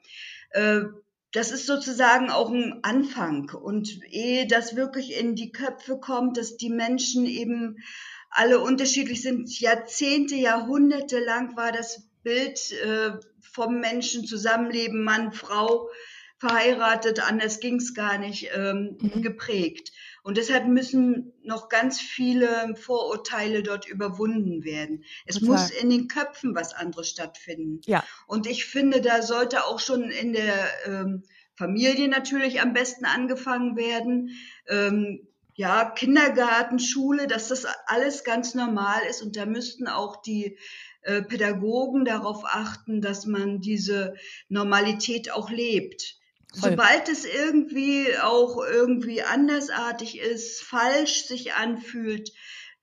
äh, 0.50 0.82
das 1.32 1.52
ist 1.52 1.66
sozusagen 1.66 2.30
auch 2.30 2.52
ein 2.52 2.80
Anfang. 2.84 3.52
Und 3.52 4.02
ehe 4.12 4.48
das 4.48 4.76
wirklich 4.76 5.18
in 5.18 5.36
die 5.36 5.54
Köpfe 5.54 5.98
kommt, 5.98 6.36
dass 6.36 6.58
die 6.58 6.70
Menschen 6.70 7.26
eben 7.26 7.78
alle 8.30 8.60
unterschiedlich 8.60 9.22
sind, 9.22 9.60
Jahrzehnte, 9.60 10.36
Jahrhunderte 10.36 11.20
lang 11.20 11.56
war 11.56 11.72
das 11.72 12.08
Bild 12.24 12.72
äh, 12.74 13.12
vom 13.42 13.80
Menschen 13.80 14.26
Zusammenleben, 14.26 15.04
Mann, 15.04 15.32
Frau, 15.32 15.90
verheiratet, 16.40 17.20
anders 17.28 17.60
ging's 17.60 17.94
gar 17.96 18.18
nicht, 18.20 18.50
ähm, 18.54 18.98
Mhm. 19.02 19.22
geprägt. 19.24 19.92
Und 20.22 20.38
deshalb 20.38 20.68
müssen 20.68 21.34
noch 21.42 21.68
ganz 21.70 22.00
viele 22.00 22.76
Vorurteile 22.76 23.64
dort 23.64 23.88
überwunden 23.88 24.64
werden. 24.64 25.04
Es 25.26 25.40
Total. 25.40 25.50
muss 25.50 25.70
in 25.72 25.90
den 25.90 26.08
Köpfen 26.08 26.54
was 26.54 26.74
anderes 26.74 27.10
stattfinden. 27.10 27.82
Ja. 27.86 28.04
Und 28.28 28.46
ich 28.46 28.66
finde, 28.66 29.02
da 29.02 29.22
sollte 29.22 29.64
auch 29.66 29.80
schon 29.80 30.12
in 30.12 30.34
der 30.34 30.68
ähm, 30.86 31.24
Familie 31.56 32.08
natürlich 32.08 32.62
am 32.62 32.74
besten 32.74 33.06
angefangen 33.06 33.76
werden. 33.78 34.30
Ähm, 34.68 35.27
ja, 35.58 35.90
Kindergarten, 35.90 36.78
Schule, 36.78 37.26
dass 37.26 37.48
das 37.48 37.66
alles 37.88 38.24
ganz 38.24 38.54
normal 38.54 39.02
ist. 39.10 39.24
Und 39.24 39.36
da 39.36 39.48
müssten 39.48 39.88
auch 39.88 40.22
die 40.22 40.60
äh, 41.02 41.24
Pädagogen 41.24 42.06
darauf 42.06 42.46
achten, 42.46 43.02
dass 43.02 43.26
man 43.26 43.60
diese 43.60 44.14
Normalität 44.50 45.32
auch 45.32 45.50
lebt. 45.50 46.20
Voll. 46.54 46.70
Sobald 46.70 47.10
es 47.10 47.26
irgendwie 47.26 48.16
auch 48.22 48.64
irgendwie 48.64 49.24
andersartig 49.24 50.20
ist, 50.20 50.62
falsch 50.62 51.24
sich 51.24 51.56
anfühlt, 51.56 52.32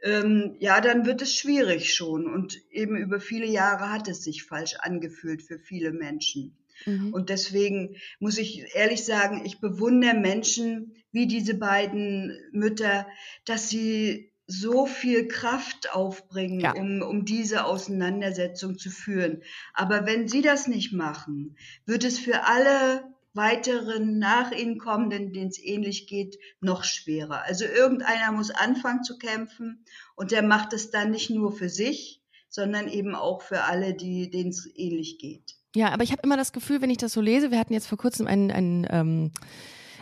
ähm, 0.03 0.57
ja, 0.59 0.81
dann 0.81 1.07
wird 1.07 1.23
es 1.23 1.33
schwierig 1.33 1.95
schon. 1.95 2.27
Und 2.27 2.59
eben 2.73 2.97
über 2.97 3.21
viele 3.21 3.47
Jahre 3.47 3.93
hat 3.93 4.09
es 4.09 4.25
sich 4.25 4.43
falsch 4.43 4.75
angefühlt 4.81 5.43
für 5.43 5.61
viele 5.61 5.93
Menschen. 5.93 6.59
Mhm. 6.87 7.13
Und 7.13 7.31
deswegen 7.31 7.97
muss 8.19 8.39
ich 8.39 8.75
ehrlich 8.75 9.05
sagen, 9.05 9.43
ich 9.45 9.61
bewundere 9.61 10.15
Menschen 10.15 10.95
wie 11.13 11.27
diese 11.27 11.55
beiden 11.55 12.37
Mütter, 12.53 13.07
dass 13.45 13.69
sie 13.69 14.33
so 14.47 14.85
viel 14.85 15.27
Kraft 15.29 15.95
aufbringen, 15.95 16.61
Ja. 16.61 16.73
um, 16.73 17.01
um 17.03 17.25
diese 17.25 17.65
Auseinandersetzung 17.65 18.79
zu 18.79 18.91
führen. 18.91 19.43
Aber 19.73 20.07
wenn 20.07 20.29
sie 20.29 20.43
das 20.43 20.69
nicht 20.69 20.93
machen, 20.93 21.57
wird 21.87 22.05
es 22.05 22.19
für 22.19 22.45
alle 22.45 23.05
weiteren 23.33 24.19
nach 24.19 24.53
ihnen 24.53 24.79
kommenden, 24.79 25.33
denen 25.33 25.49
es 25.49 25.59
ähnlich 25.59 26.07
geht, 26.07 26.39
noch 26.61 26.85
schwerer. 26.85 27.43
Also 27.45 27.65
irgendeiner 27.65 28.31
muss 28.33 28.51
anfangen 28.51 29.03
zu 29.03 29.19
kämpfen 29.19 29.85
und 30.15 30.31
der 30.31 30.43
macht 30.43 30.73
es 30.73 30.91
dann 30.91 31.11
nicht 31.11 31.31
nur 31.31 31.51
für 31.57 31.69
sich, 31.69 32.23
sondern 32.49 32.87
eben 32.89 33.15
auch 33.17 33.43
für 33.43 33.63
alle, 33.65 33.95
die 33.95 34.31
denen 34.31 34.51
es 34.51 34.69
ähnlich 34.77 35.19
geht. 35.19 35.57
Ja, 35.75 35.93
aber 35.93 36.05
ich 36.05 36.13
habe 36.13 36.23
immer 36.23 36.37
das 36.37 36.53
Gefühl, 36.53 36.81
wenn 36.81 36.91
ich 36.91 36.99
das 36.99 37.13
so 37.13 37.21
lese, 37.21 37.51
wir 37.51 37.59
hatten 37.59 37.73
jetzt 37.73 37.89
vor 37.89 37.99
kurzem 37.99 38.27
ein, 38.27 38.51
ein, 38.51 38.87
ähm, 38.91 39.33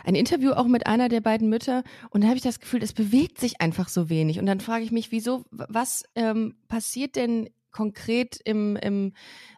ein 0.03 0.15
Interview 0.15 0.51
auch 0.51 0.67
mit 0.67 0.85
einer 0.85 1.09
der 1.09 1.21
beiden 1.21 1.49
Mütter 1.49 1.83
und 2.11 2.21
da 2.21 2.27
habe 2.27 2.37
ich 2.37 2.43
das 2.43 2.59
Gefühl, 2.59 2.83
es 2.83 2.93
bewegt 2.93 3.39
sich 3.39 3.59
einfach 3.59 3.89
so 3.89 4.09
wenig. 4.09 4.39
Und 4.39 4.45
dann 4.45 4.59
frage 4.59 4.83
ich 4.83 4.91
mich, 4.91 5.11
wieso, 5.11 5.45
was 5.49 6.03
ähm, 6.15 6.55
passiert 6.67 7.15
denn 7.15 7.49
konkret 7.71 8.39
im, 8.45 8.75
im, 8.75 9.13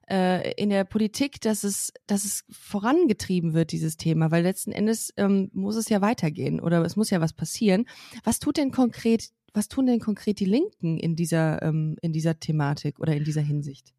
äh, 0.10 0.54
in 0.54 0.70
der 0.70 0.86
Politik, 0.86 1.42
dass 1.42 1.66
es, 1.66 1.92
dass 2.08 2.24
es 2.24 2.46
vorangetrieben 2.50 3.54
wird, 3.54 3.74
dieses 3.74 3.98
Thema? 3.98 4.32
Weil 4.32 4.44
letzten 4.44 4.72
Endes 4.72 5.14
ähm, 5.18 5.50
muss 5.54 5.76
es 5.76 5.90
ja 5.90 6.00
weitergehen 6.00 6.62
oder 6.62 6.82
es 6.86 6.96
muss 6.96 7.10
ja 7.10 7.20
was 7.20 7.34
passieren. 7.34 7.86
Was 8.24 8.40
tut 8.40 8.56
denn 8.56 8.72
konkret, 8.72 9.32
was 9.54 9.68
tun 9.68 9.86
denn 9.88 10.00
konkret 10.00 10.40
die 10.40 10.46
Linken 10.46 10.98
in 10.98 11.18
dieser, 11.18 11.62
ähm, 11.62 11.98
in 12.02 12.14
dieser 12.14 12.40
Thematik 12.40 13.00
oder 13.00 13.14
in 13.16 13.26
dieser 13.26 13.42
Hinsicht? 13.42 13.94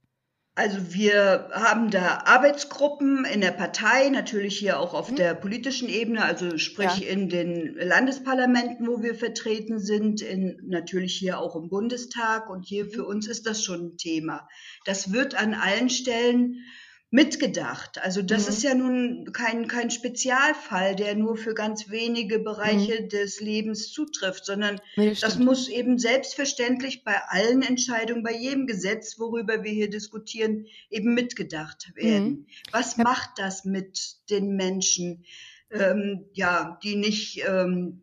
Also 0.59 0.95
wir 0.95 1.51
haben 1.53 1.91
da 1.91 2.23
Arbeitsgruppen 2.25 3.27
in 3.27 3.43
der 3.43 3.51
Partei, 3.51 4.09
natürlich 4.09 4.59
hier 4.59 4.81
auch 4.81 4.95
auf 4.95 5.11
Mhm. 5.11 5.17
der 5.17 5.35
politischen 5.35 5.87
Ebene, 5.91 6.25
also 6.25 6.57
sprich 6.57 7.01
Ja. 7.01 7.09
in 7.09 7.29
den 7.29 7.75
Landesparlamenten, 7.77 8.87
wo 8.87 9.03
wir 9.03 9.15
vertreten 9.15 9.79
sind, 9.79 10.23
in, 10.23 10.59
natürlich 10.67 11.15
hier 11.15 11.41
auch 11.41 11.57
im 11.57 11.69
Bundestag. 11.69 12.49
Und 12.49 12.63
hier 12.63 12.87
für 12.87 13.05
uns 13.05 13.29
ist 13.29 13.47
das 13.47 13.63
schon 13.63 13.89
ein 13.89 13.97
Thema. 13.99 14.49
Das 14.87 15.13
wird 15.13 15.35
an 15.35 15.53
allen 15.53 15.91
Stellen 15.91 16.65
mitgedacht. 17.11 17.99
Also 18.03 18.21
das 18.21 18.43
Mhm. 18.43 18.49
ist 18.49 18.63
ja 18.63 18.75
nun 18.75 19.33
kein, 19.33 19.69
kein 19.69 19.91
Spezialfall, 19.91 20.97
der 20.97 21.15
nur 21.15 21.37
für 21.37 21.55
ganz 21.55 21.89
wenige 21.89 22.39
Bereiche 22.41 23.07
des 23.07 23.41
Lebens 23.41 23.93
zutrifft, 23.93 24.45
sondern 24.45 24.81
Nee, 24.97 25.15
das 25.21 25.39
muss 25.39 25.69
eben 25.69 25.99
selbstverständlich 25.99 27.05
bei 27.05 27.17
allen 27.29 27.63
Entscheidungen, 27.63 28.23
bei 28.25 28.35
jedem 28.35 28.67
Gesetz, 28.67 29.19
worüber 29.19 29.63
wir 29.63 29.71
hier 29.71 29.89
diskutieren, 29.89 30.67
eben 30.91 31.15
mitgedacht 31.15 31.93
werden. 31.95 32.49
Was 32.73 32.97
Ja. 32.97 33.05
macht 33.05 33.31
das 33.37 33.65
mit 33.65 34.17
den 34.29 34.57
Menschen, 34.57 35.25
ähm, 35.71 36.27
ja, 36.33 36.79
die 36.83 36.97
nicht 36.97 37.43
ähm, 37.49 38.03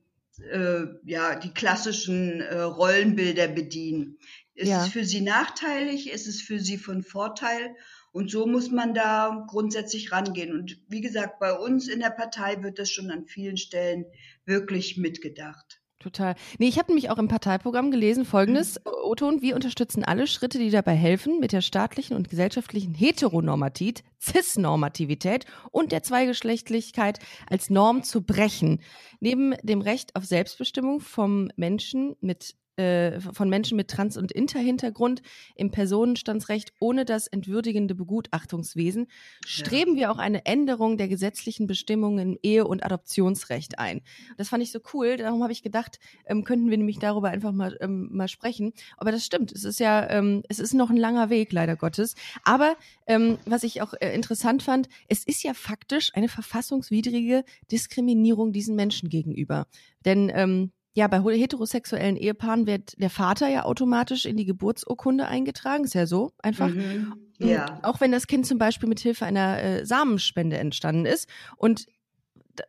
äh, 0.52 0.86
ja, 1.06 1.36
die 1.36 1.54
klassischen 1.54 2.42
äh, 2.42 2.62
Rollenbilder 2.62 3.48
bedienen? 3.50 4.18
Ist 4.56 4.70
Ja. 4.70 4.84
es 4.86 4.92
für 4.92 5.04
sie 5.04 5.22
nachteilig? 5.22 6.10
Ist 6.12 6.28
es 6.28 6.42
für 6.42 6.60
sie 6.60 6.78
von 6.78 7.04
Vorteil? 7.04 7.76
Und 8.14 8.30
so 8.30 8.46
muss 8.46 8.72
man 8.72 8.94
da 8.94 9.46
grundsätzlich 9.50 10.12
rangehen. 10.12 10.54
Und 10.54 10.80
wie 10.88 11.02
gesagt, 11.02 11.40
bei 11.40 11.52
uns 11.52 11.88
in 11.88 12.00
der 12.00 12.12
Partei 12.12 12.62
wird 12.62 12.80
das 12.80 12.90
schon 12.90 13.12
an 13.12 13.26
vielen 13.26 13.58
Stellen 13.58 14.06
wirklich 14.46 14.98
mitgedacht. 14.98 15.82
Total. 16.04 16.36
Nee, 16.60 16.68
ich 16.68 16.78
habe 16.78 16.92
nämlich 16.92 17.10
auch 17.10 17.18
im 17.18 17.30
Parteiprogramm 17.30 17.90
gelesen 17.90 18.26
folgendes, 18.26 18.80
Oton, 18.86 19.42
wir 19.42 19.56
unterstützen 19.56 20.04
alle 20.04 20.28
Schritte, 20.28 20.60
die 20.60 20.70
dabei 20.70 20.96
helfen, 20.96 21.40
mit 21.40 21.54
der 21.54 21.62
staatlichen 21.62 22.18
und 22.18 22.30
gesellschaftlichen 22.30 22.94
Heteronormativität, 22.94 24.04
Cis-Normativität 24.22 25.46
und 25.72 25.94
der 25.94 26.04
Zweigeschlechtlichkeit 26.04 27.20
als 27.50 27.70
Norm 27.70 28.04
zu 28.04 28.22
brechen. 28.22 28.82
Neben 29.22 29.56
dem 29.64 29.80
Recht 29.80 30.16
auf 30.18 30.26
Selbstbestimmung 30.26 31.00
vom 31.00 31.50
Menschen 31.56 32.18
mit 32.20 32.56
äh, 32.78 33.20
von 33.20 33.50
Menschen 33.50 33.78
mit 33.78 33.90
Trans- 33.90 34.18
und 34.18 34.32
Interhintergrund 34.32 35.22
im 35.56 35.72
Personenstandsrecht 35.72 36.74
ohne 36.80 37.06
das 37.06 37.28
entwürdigende 37.28 37.94
Begutachtungswesen 37.94 39.08
streben 39.46 39.96
wir 39.96 40.12
auch 40.12 40.18
eine 40.18 40.46
Änderung 40.46 40.98
der 40.98 41.08
gesetzlichen 41.08 41.68
Bestimmungen 41.68 42.34
im 42.34 42.40
Ehe- 42.42 42.66
und 42.66 42.84
Adoptionsrecht 42.84 43.80
ein. 43.80 44.02
Das 44.38 44.50
fand 44.50 44.64
ich 44.64 44.72
so 44.72 44.80
cool. 44.94 45.18
Darum 45.18 45.44
habe 45.44 45.52
ich 45.52 45.62
gedacht, 45.62 46.00
ähm, 46.26 46.44
könnten 46.44 46.70
wir 46.70 46.78
nämlich 46.78 47.00
darüber 47.00 47.30
einfach 47.30 47.52
mal, 47.52 47.78
ähm, 47.80 48.10
mal 48.12 48.28
sprechen. 48.28 48.74
Aber 48.98 49.12
das 49.12 49.24
stimmt. 49.24 49.52
Es 49.52 49.64
ist 49.64 49.80
ja, 49.80 50.10
ähm, 50.10 50.44
es 50.50 50.60
ist 50.60 50.74
noch 50.74 50.90
ein 50.90 50.98
langer 50.98 51.30
Weg, 51.30 51.52
leider 51.52 51.76
Gottes. 51.76 52.16
Aber 52.44 52.76
ähm, 53.06 53.38
was 53.46 53.64
ich 53.64 53.82
auch 53.82 53.94
äh, 54.00 54.14
interessant 54.16 54.64
fand, 54.64 54.90
es 55.08 55.24
ist 55.26 55.44
ja 55.44 55.54
faktisch 55.54 56.12
eine 56.16 56.28
verfassungswidrige 56.28 57.44
Diskriminierung 57.72 58.52
diesen 58.52 58.76
Menschen 58.76 59.10
gegenüber. 59.10 59.68
Denn 60.06 60.32
ähm, 60.34 60.72
ja, 60.96 61.08
bei 61.08 61.22
heterosexuellen 61.22 62.16
Ehepaaren 62.18 62.68
wird 62.68 63.00
der 63.02 63.10
Vater 63.10 63.50
ja 63.50 63.66
automatisch 63.66 64.26
in 64.26 64.38
die 64.38 64.46
Geburtsurkunde 64.46 65.28
eingetragen. 65.28 65.84
Ist 65.84 65.96
ja 65.96 66.06
so 66.06 66.32
einfach. 66.42 66.70
Mhm. 66.70 67.14
Ja. 67.40 67.80
Auch 67.82 68.00
wenn 68.00 68.12
das 68.12 68.28
Kind 68.28 68.46
zum 68.46 68.58
Beispiel 68.60 68.88
mit 68.88 69.00
Hilfe 69.00 69.26
einer 69.26 69.62
äh, 69.62 69.86
Samenspende 69.86 70.58
entstanden 70.58 71.06
ist. 71.06 71.28
Und 71.58 71.88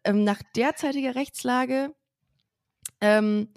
ähm, 0.05 0.25
nach 0.25 0.41
derzeitiger 0.57 1.15
Rechtslage 1.15 1.95
ähm, 3.01 3.49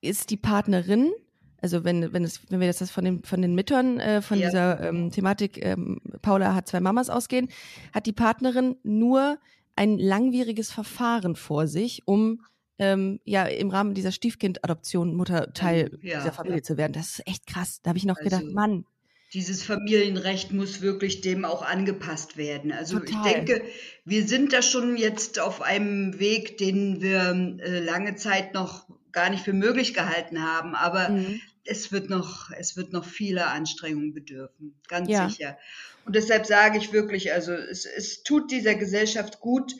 ist 0.00 0.30
die 0.30 0.38
Partnerin, 0.38 1.12
also 1.60 1.84
wenn, 1.84 2.12
wenn, 2.12 2.24
es, 2.24 2.40
wenn 2.50 2.60
wir 2.60 2.66
jetzt 2.66 2.80
das 2.80 2.90
von 2.90 3.04
den, 3.04 3.22
von 3.22 3.42
den 3.42 3.54
Müttern, 3.54 4.00
äh, 4.00 4.22
von 4.22 4.38
Ja. 4.38 4.46
dieser 4.48 4.80
ähm, 4.88 5.10
Thematik, 5.10 5.62
ähm, 5.64 6.00
Paula 6.22 6.54
hat 6.54 6.68
zwei 6.68 6.80
Mamas 6.80 7.10
ausgehen, 7.10 7.48
hat 7.92 8.06
die 8.06 8.12
Partnerin 8.12 8.76
nur 8.82 9.38
ein 9.76 9.98
langwieriges 9.98 10.72
Verfahren 10.72 11.36
vor 11.36 11.66
sich, 11.66 12.02
um 12.06 12.40
ähm, 12.78 13.20
ja 13.24 13.44
im 13.46 13.70
Rahmen 13.70 13.94
dieser 13.94 14.12
Stiefkind-Adoption 14.12 15.14
Mutter 15.14 15.52
Teil 15.52 15.98
Ja, 16.02 16.18
dieser 16.18 16.32
Familie 16.32 16.58
ja. 16.58 16.62
zu 16.62 16.76
werden. 16.76 16.92
Das 16.92 17.18
ist 17.18 17.26
echt 17.26 17.46
krass. 17.46 17.80
Da 17.82 17.90
habe 17.90 17.98
ich 17.98 18.04
noch 18.04 18.20
gedacht, 18.20 18.42
Also, 18.42 18.54
Mann, 18.54 18.84
Dieses 19.32 19.62
Familienrecht 19.62 20.52
muss 20.52 20.80
wirklich 20.82 21.20
dem 21.20 21.44
auch 21.44 21.62
angepasst 21.62 22.36
werden. 22.36 22.72
Also 22.72 23.02
ich 23.02 23.10
Total. 23.10 23.34
denke, 23.34 23.62
wir 24.04 24.26
sind 24.26 24.52
da 24.52 24.62
schon 24.62 24.96
jetzt 24.96 25.40
auf 25.40 25.62
einem 25.62 26.18
Weg, 26.20 26.58
den 26.58 27.00
wir 27.02 27.58
äh, 27.60 27.80
lange 27.80 28.14
Zeit 28.16 28.54
noch 28.54 28.86
gar 29.12 29.30
nicht 29.30 29.42
für 29.44 29.52
möglich 29.52 29.94
gehalten 29.94 30.42
haben. 30.42 30.74
Aber 30.74 31.08
Mhm. 31.10 31.40
es 31.64 31.90
wird 31.90 32.08
noch, 32.08 32.50
es 32.52 32.76
wird 32.76 32.92
noch 32.92 33.04
viele 33.04 33.46
Anstrengungen 33.48 34.14
bedürfen, 34.14 34.74
ganz 34.88 35.10
Ja. 35.10 35.28
sicher. 35.28 35.58
Und 36.04 36.14
deshalb 36.14 36.46
sage 36.46 36.78
ich 36.78 36.92
wirklich, 36.92 37.32
also 37.32 37.52
es, 37.52 37.84
es 37.84 38.22
tut 38.22 38.50
dieser 38.52 38.76
Gesellschaft 38.76 39.40
gut, 39.40 39.72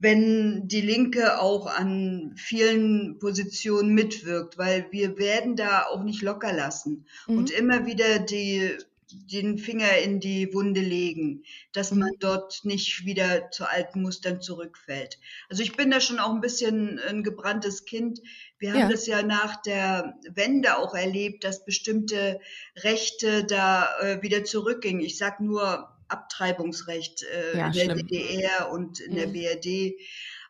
wenn 0.00 0.66
die 0.66 0.80
Linke 0.80 1.40
auch 1.40 1.66
an 1.66 2.32
vielen 2.36 3.18
Positionen 3.18 3.94
mitwirkt, 3.94 4.58
weil 4.58 4.86
wir 4.90 5.18
werden 5.18 5.56
da 5.56 5.84
auch 5.86 6.02
nicht 6.02 6.22
locker 6.22 6.52
lassen 6.52 7.06
Mhm. 7.28 7.38
und 7.38 7.50
immer 7.50 7.86
wieder 7.86 8.18
die, 8.18 8.76
den 9.12 9.58
Finger 9.58 9.98
in 9.98 10.20
die 10.20 10.54
Wunde 10.54 10.80
legen, 10.80 11.42
dass 11.72 11.90
man 11.90 12.10
Mhm. 12.10 12.16
dort 12.20 12.60
nicht 12.64 13.04
wieder 13.04 13.50
zu 13.50 13.68
alten 13.68 14.02
Mustern 14.02 14.40
zurückfällt. 14.40 15.18
Also 15.48 15.62
ich 15.62 15.76
bin 15.76 15.90
da 15.90 16.00
schon 16.00 16.18
auch 16.20 16.32
ein 16.32 16.40
bisschen 16.40 16.98
ein 17.00 17.22
gebranntes 17.24 17.84
Kind. 17.84 18.20
Wir 18.58 18.72
haben 18.72 18.80
Ja. 18.82 18.88
das 18.88 19.06
ja 19.06 19.22
nach 19.22 19.60
der 19.62 20.14
Wende 20.32 20.78
auch 20.78 20.94
erlebt, 20.94 21.42
dass 21.44 21.64
bestimmte 21.64 22.40
Rechte 22.76 23.44
da 23.44 23.88
äh, 24.00 24.22
wieder 24.22 24.44
zurückgingen. 24.44 25.02
Ich 25.02 25.18
sag 25.18 25.40
nur 25.40 25.88
Abtreibungsrecht 26.10 27.22
äh, 27.22 27.58
Ja, 27.58 27.66
in 27.68 27.72
der 27.72 27.84
schlimm. 27.84 28.06
DDR 28.06 28.70
und 28.70 29.00
in 29.00 29.14
der 29.14 29.26
Mhm. 29.28 29.32
BRD. 29.32 29.94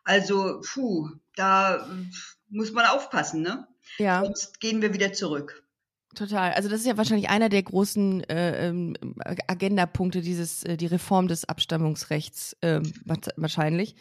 Also, 0.03 0.61
puh, 0.73 1.09
da 1.35 1.77
äh, 1.77 1.79
muss 2.49 2.71
man 2.71 2.85
aufpassen, 2.87 3.41
ne? 3.41 3.67
ja. 3.97 4.23
Sonst 4.23 4.59
gehen 4.59 4.81
wir 4.81 4.93
wieder 4.93 5.13
zurück. 5.13 5.63
Total. 6.15 6.51
Also 6.53 6.67
das 6.67 6.81
ist 6.81 6.87
ja 6.87 6.97
wahrscheinlich 6.97 7.29
einer 7.29 7.47
der 7.47 7.63
großen 7.63 8.21
äh, 8.29 8.67
ähm, 8.67 8.95
Agendapunkte 9.47 10.19
dieses, 10.21 10.63
äh, 10.63 10.75
die 10.75 10.87
Reform 10.87 11.29
des 11.29 11.45
Abstammungsrechts 11.45 12.57
wa- 12.61 13.15
wahrscheinlich. 13.37 13.95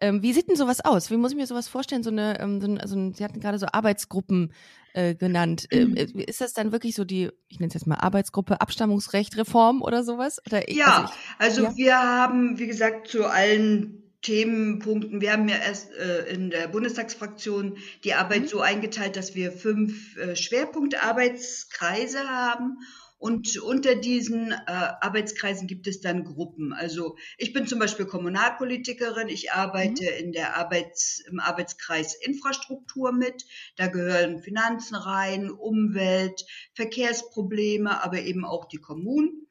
Ähm, 0.00 0.22
wie 0.22 0.32
sieht 0.32 0.48
denn 0.48 0.56
sowas 0.56 0.80
aus? 0.82 1.10
Wie 1.10 1.16
muss 1.18 1.32
ich 1.32 1.36
mir 1.36 1.46
sowas 1.46 1.68
vorstellen? 1.68 2.02
So 2.02 2.10
eine, 2.10 2.40
ähm, 2.40 2.60
so 2.60 2.66
ein, 2.68 2.80
also 2.80 3.12
Sie 3.12 3.22
hatten 3.22 3.38
gerade 3.40 3.58
so 3.58 3.66
Arbeitsgruppen 3.70 4.52
äh, 4.94 5.14
genannt. 5.14 5.66
Ähm, 5.70 5.96
äh, 5.96 6.06
ist 6.24 6.40
das 6.40 6.52
dann 6.52 6.72
wirklich 6.72 6.94
so 6.94 7.04
die, 7.04 7.30
ich 7.48 7.60
nenne 7.60 7.68
es 7.68 7.74
jetzt 7.74 7.86
mal 7.86 7.96
Arbeitsgruppe 7.96 8.60
Abstammungsrecht 8.60 9.36
Reform 9.36 9.82
oder 9.82 10.04
sowas? 10.04 10.40
Oder 10.46 10.68
ich, 10.68 10.76
Ja, 10.76 11.10
also 11.38 11.52
also 11.52 11.64
ja. 11.64 11.76
wir 11.76 11.98
haben, 11.98 12.58
wie 12.58 12.66
gesagt, 12.66 13.08
zu 13.08 13.26
allen 13.26 14.02
Themenpunkten, 14.22 15.20
wir 15.20 15.32
haben 15.32 15.48
ja 15.48 15.56
erst 15.56 15.92
äh, 15.92 16.32
in 16.32 16.50
der 16.50 16.68
Bundestagsfraktion 16.68 17.76
die 18.04 18.14
Arbeit 18.14 18.42
Mhm. 18.42 18.46
so 18.48 18.60
eingeteilt, 18.60 19.16
dass 19.16 19.34
wir 19.34 19.52
fünf 19.52 20.16
äh, 20.16 20.36
Schwerpunktarbeitskreise 20.36 22.20
haben. 22.28 22.78
Und 23.22 23.56
unter 23.58 23.94
diesen 23.94 24.50
äh, 24.50 24.56
Arbeitskreisen 24.66 25.68
gibt 25.68 25.86
es 25.86 26.00
dann 26.00 26.24
Gruppen. 26.24 26.72
Also 26.72 27.16
ich 27.38 27.52
bin 27.52 27.68
zum 27.68 27.78
Beispiel 27.78 28.04
Kommunalpolitikerin, 28.04 29.28
ich 29.28 29.52
arbeite 29.52 30.02
Mhm. 30.02 30.24
in 30.24 30.32
der 30.32 30.56
Arbeits, 30.56 31.22
im 31.30 31.38
Arbeitskreis 31.38 32.16
Infrastruktur 32.16 33.12
mit. 33.12 33.44
Da 33.76 33.86
gehören 33.86 34.40
Finanzen 34.40 34.96
rein, 34.96 35.52
Umwelt, 35.52 36.44
Verkehrsprobleme, 36.74 38.02
aber 38.02 38.22
eben 38.22 38.44
auch 38.44 38.64
die 38.64 38.78
Kommunen. 38.78 39.46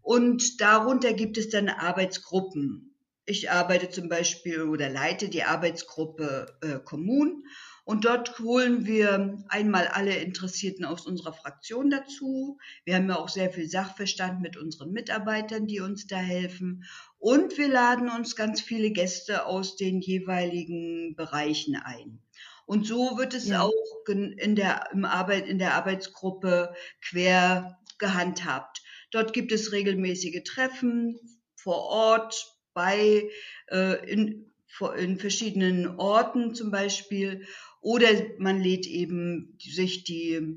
Und 0.00 0.60
darunter 0.60 1.12
gibt 1.12 1.38
es 1.38 1.48
dann 1.48 1.68
Arbeitsgruppen. 1.68 2.92
Ich 3.24 3.52
arbeite 3.52 3.88
zum 3.88 4.08
Beispiel 4.08 4.62
oder 4.62 4.88
leite 4.88 5.28
die 5.28 5.44
Arbeitsgruppe 5.44 6.58
äh, 6.60 6.80
Kommun 6.80 7.44
und 7.84 8.04
dort 8.04 8.38
holen 8.38 8.86
wir 8.86 9.42
einmal 9.48 9.88
alle 9.88 10.16
Interessierten 10.16 10.84
aus 10.84 11.06
unserer 11.06 11.32
Fraktion 11.32 11.90
dazu. 11.90 12.58
Wir 12.84 12.94
haben 12.96 13.08
ja 13.08 13.16
auch 13.18 13.28
sehr 13.28 13.50
viel 13.50 13.68
Sachverstand 13.68 14.40
mit 14.40 14.56
unseren 14.56 14.92
Mitarbeitern, 14.92 15.66
die 15.66 15.80
uns 15.80 16.06
da 16.06 16.16
helfen. 16.16 16.84
Und 17.18 17.58
wir 17.58 17.68
laden 17.68 18.08
uns 18.08 18.36
ganz 18.36 18.60
viele 18.60 18.90
Gäste 18.90 19.46
aus 19.46 19.76
den 19.76 20.00
jeweiligen 20.00 21.16
Bereichen 21.16 21.76
ein. 21.76 22.20
Und 22.66 22.86
so 22.86 23.18
wird 23.18 23.34
es 23.34 23.48
Ja. 23.48 23.62
auch 23.62 23.72
in 24.08 24.54
der, 24.56 24.88
im 24.92 25.04
Arbeit, 25.04 25.46
in 25.48 25.58
der 25.58 25.74
Arbeitsgruppe 25.74 26.74
quer 27.00 27.78
gehandhabt. 27.98 28.82
Dort 29.10 29.32
gibt 29.32 29.52
es 29.52 29.72
regelmäßige 29.72 30.42
Treffen 30.44 31.18
vor 31.54 31.76
Ort, 31.84 32.48
bei, 32.74 33.28
äh, 33.70 34.10
in, 34.10 34.50
in 34.96 35.18
verschiedenen 35.18 35.98
Orten 35.98 36.54
zum 36.54 36.70
Beispiel. 36.70 37.46
Oder 37.82 38.08
man 38.38 38.62
lädt 38.62 38.86
eben 38.86 39.58
sich 39.60 40.04
die 40.04 40.56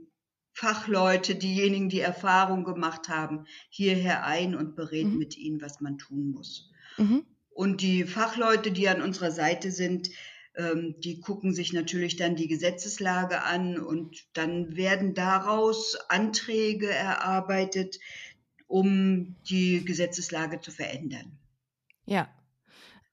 Fachleute, 0.53 1.35
diejenigen, 1.35 1.89
die 1.89 1.99
Erfahrung 1.99 2.63
gemacht 2.63 3.09
haben, 3.09 3.45
hierher 3.69 4.25
ein 4.25 4.55
und 4.55 4.75
berät 4.77 5.07
Mhm. 5.07 5.17
mit 5.17 5.35
ihnen, 5.35 5.59
was 5.61 5.81
man 5.81 5.97
tun 5.97 6.31
muss. 6.31 6.71
Mhm. 6.97 7.25
Und 7.49 7.81
die 7.81 8.05
Fachleute, 8.05 8.71
die 8.71 8.87
an 8.87 9.01
unserer 9.01 9.31
Seite 9.31 9.71
sind, 9.71 10.09
ähm, 10.55 10.95
die 10.99 11.19
gucken 11.19 11.53
sich 11.53 11.73
natürlich 11.73 12.15
dann 12.15 12.35
die 12.35 12.47
Gesetzeslage 12.47 13.41
an 13.41 13.79
und 13.79 14.25
dann 14.33 14.77
werden 14.77 15.13
daraus 15.13 15.97
Anträge 16.07 16.89
erarbeitet, 16.89 17.99
um 18.67 19.35
die 19.49 19.83
Gesetzeslage 19.83 20.61
zu 20.61 20.71
verändern. 20.71 21.37
Ja. 22.05 22.29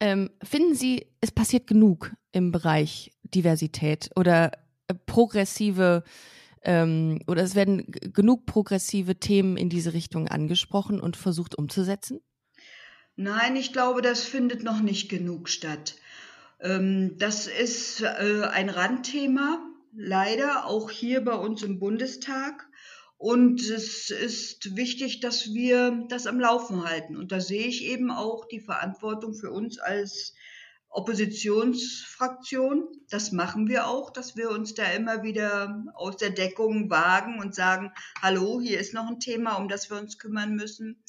Ähm, 0.02 0.30
finden 0.42 0.74
Sie, 0.74 1.06
es 1.20 1.30
passiert 1.30 1.68
genug 1.68 2.10
im 2.32 2.50
Bereich 2.50 3.12
Diversität 3.22 4.10
oder 4.16 4.50
äh, 4.88 4.94
progressive 5.06 6.02
ähm, 6.64 7.20
oder 7.28 7.44
es 7.44 7.54
werden 7.54 7.86
genug 8.12 8.44
progressive 8.44 9.20
Themen 9.20 9.56
in 9.56 9.68
diese 9.68 9.92
Richtung 9.92 10.26
angesprochen 10.26 11.00
und 11.00 11.16
versucht 11.16 11.56
umzusetzen? 11.56 12.18
Nein, 13.14 13.54
ich 13.54 13.72
glaube, 13.72 14.02
das 14.02 14.24
findet 14.24 14.64
noch 14.64 14.80
nicht 14.80 15.08
genug 15.08 15.48
statt. 15.48 15.94
Ähm, 16.58 17.16
das 17.18 17.46
ist 17.46 18.02
äh, 18.02 18.48
ein 18.50 18.70
Randthema, 18.70 19.64
leider 19.94 20.66
auch 20.66 20.90
hier 20.90 21.24
bei 21.24 21.34
uns 21.34 21.62
im 21.62 21.78
Bundestag. 21.78 22.68
Und 23.22 23.62
es 23.70 24.10
ist 24.10 24.74
wichtig, 24.74 25.20
dass 25.20 25.54
wir 25.54 26.06
das 26.08 26.26
am 26.26 26.40
Laufen 26.40 26.82
halten. 26.82 27.16
Und 27.16 27.30
da 27.30 27.38
sehe 27.38 27.68
ich 27.68 27.84
eben 27.84 28.10
auch 28.10 28.48
die 28.48 28.58
Verantwortung 28.58 29.32
für 29.32 29.52
uns 29.52 29.78
als 29.78 30.34
Oppositionsfraktion. 30.88 32.88
Das 33.10 33.30
machen 33.30 33.68
wir 33.68 33.86
auch, 33.86 34.10
dass 34.10 34.34
wir 34.34 34.50
uns 34.50 34.74
da 34.74 34.86
immer 34.86 35.22
wieder 35.22 35.84
aus 35.94 36.16
der 36.16 36.30
Deckung 36.30 36.90
wagen 36.90 37.38
und 37.38 37.54
sagen, 37.54 37.92
hallo, 38.20 38.60
hier 38.60 38.80
ist 38.80 38.92
noch 38.92 39.06
ein 39.06 39.20
Thema, 39.20 39.54
um 39.54 39.68
das 39.68 39.88
wir 39.88 39.98
uns 39.98 40.18
kümmern 40.18 40.56
müssen. 40.56 41.00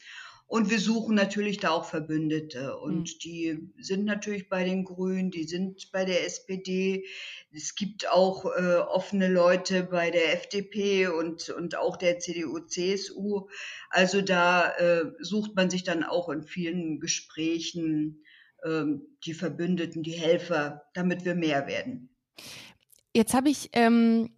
Und 0.54 0.70
wir 0.70 0.80
suchen 0.80 1.16
natürlich 1.16 1.58
da 1.58 1.72
auch 1.72 1.86
Verbündete. 1.86 2.78
Und 2.78 3.24
die 3.24 3.72
sind 3.80 4.06
natürlich 4.06 4.50
bei 4.50 4.64
den 4.64 4.84
Grünen, 4.84 5.32
die 5.32 5.46
sind 5.46 5.92
bei 5.92 6.06
der 6.06 6.28
SPD. 6.28 7.08
Es 7.52 7.74
gibt 7.74 8.08
auch 8.08 8.46
äh, 8.46 8.76
offene 8.76 9.30
Leute 9.30 9.82
bei 9.82 10.12
der 10.12 10.32
FDP 10.34 11.08
und, 11.08 11.50
und 11.50 11.76
auch 11.76 11.98
der 11.98 12.20
CDU, 12.20 12.60
CSU. 12.60 13.48
Also 13.90 14.22
da 14.22 14.70
äh, 14.78 15.06
sucht 15.22 15.56
man 15.56 15.72
sich 15.72 15.86
dann 15.86 16.04
auch 16.04 16.30
in 16.30 16.44
vielen 16.44 17.00
Gesprächen 17.00 18.24
ähm, 18.64 19.08
die 19.26 19.34
Verbündeten, 19.34 20.04
die 20.04 20.12
Helfer, 20.12 20.84
damit 20.94 21.26
wir 21.26 21.34
mehr 21.34 21.66
werden. 21.66 22.16
Jetzt 23.16 23.34
habe 23.34 23.50
ich, 23.50 23.72
ähm, 23.74 24.30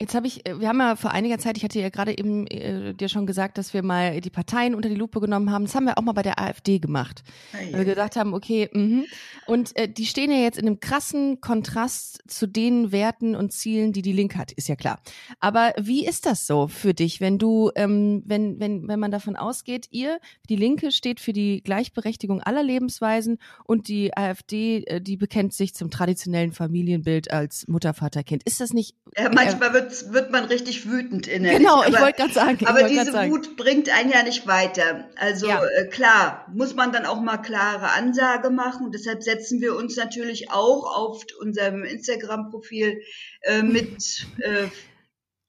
jetzt 0.00 0.14
habe 0.14 0.26
ich, 0.26 0.46
äh, 0.46 0.60
wir 0.60 0.68
haben 0.68 0.78
ja 0.78 0.96
vor 0.96 1.10
einiger 1.10 1.38
Zeit, 1.38 1.56
ich 1.56 1.64
hatte 1.64 1.80
ja 1.80 1.88
gerade 1.88 2.16
eben 2.16 2.46
äh, 2.46 2.94
dir 2.94 3.08
schon 3.08 3.26
gesagt, 3.26 3.58
dass 3.58 3.74
wir 3.74 3.82
mal 3.82 4.20
die 4.20 4.30
Parteien 4.30 4.74
unter 4.74 4.88
die 4.88 4.94
Lupe 4.94 5.20
genommen 5.20 5.50
haben. 5.50 5.64
Das 5.64 5.74
haben 5.74 5.86
wir 5.86 5.98
auch 5.98 6.02
mal 6.02 6.12
bei 6.12 6.22
der 6.22 6.38
AfD 6.38 6.78
gemacht. 6.78 7.22
Weil 7.52 7.78
wir 7.78 7.94
gesagt 7.94 8.16
haben, 8.16 8.34
okay, 8.34 8.68
mhm. 8.72 9.06
und 9.46 9.76
äh, 9.76 9.88
die 9.88 10.06
stehen 10.06 10.30
ja 10.30 10.38
jetzt 10.38 10.58
in 10.58 10.66
einem 10.66 10.80
krassen 10.80 11.40
Kontrast 11.40 12.22
zu 12.28 12.46
den 12.46 12.92
Werten 12.92 13.34
und 13.34 13.52
Zielen, 13.52 13.92
die 13.92 14.02
die 14.02 14.12
Linke 14.12 14.38
hat, 14.38 14.52
ist 14.52 14.68
ja 14.68 14.76
klar. 14.76 15.00
Aber 15.40 15.72
wie 15.80 16.06
ist 16.06 16.26
das 16.26 16.46
so 16.46 16.68
für 16.68 16.94
dich, 16.94 17.20
wenn 17.20 17.38
du, 17.38 17.70
ähm, 17.74 18.22
wenn, 18.24 18.60
wenn, 18.60 18.86
wenn 18.86 19.00
man 19.00 19.10
davon 19.10 19.36
ausgeht, 19.36 19.86
ihr, 19.90 20.18
die 20.48 20.56
Linke 20.56 20.92
steht 20.92 21.18
für 21.20 21.32
die 21.32 21.62
Gleichberechtigung 21.62 22.40
aller 22.40 22.62
Lebensweisen 22.62 23.38
und 23.64 23.88
die 23.88 24.16
AfD, 24.16 24.84
äh, 24.84 25.00
die 25.00 25.16
bekennt 25.16 25.54
sich 25.54 25.74
zum 25.74 25.90
traditionellen 25.90 26.52
Familienbild 26.52 27.30
als 27.32 27.66
Mutter, 27.66 27.94
Vater, 27.94 28.22
Kind. 28.22 28.42
Ist 28.44 28.60
das 28.60 28.72
nicht? 28.72 28.94
Ja, 29.16 29.30
manchmal 29.32 29.72
wird, 29.72 29.87
wird 30.12 30.30
man 30.30 30.44
richtig 30.44 30.88
wütend 30.88 31.26
innerlich. 31.26 31.58
Genau, 31.58 31.82
ich 31.82 31.88
aber- 31.88 32.00
wollte 32.06 32.18
gerade 32.22 32.32
sagen. 32.32 32.58
ich 32.60 32.66
Aber 32.68 32.82
diese 32.84 33.12
sagen. 33.12 33.30
Wut 33.30 33.56
bringt 33.56 33.88
einen 33.90 34.10
ja 34.10 34.22
nicht 34.22 34.46
weiter. 34.46 35.08
Also 35.16 35.48
Ja. 35.48 35.62
äh, 35.64 35.86
klar, 35.86 36.46
muss 36.52 36.74
man 36.74 36.92
dann 36.92 37.06
auch 37.06 37.20
mal 37.20 37.38
klare 37.38 37.90
Ansage 37.90 38.50
machen. 38.50 38.86
Und 38.86 38.94
deshalb 38.94 39.22
setzen 39.22 39.60
wir 39.60 39.76
uns 39.76 39.96
natürlich 39.96 40.50
auch 40.50 40.84
auf 40.96 41.22
unserem 41.40 41.84
Instagram-Profil 41.84 43.02
äh, 43.42 43.62
mit 43.62 44.26
äh, 44.38 44.68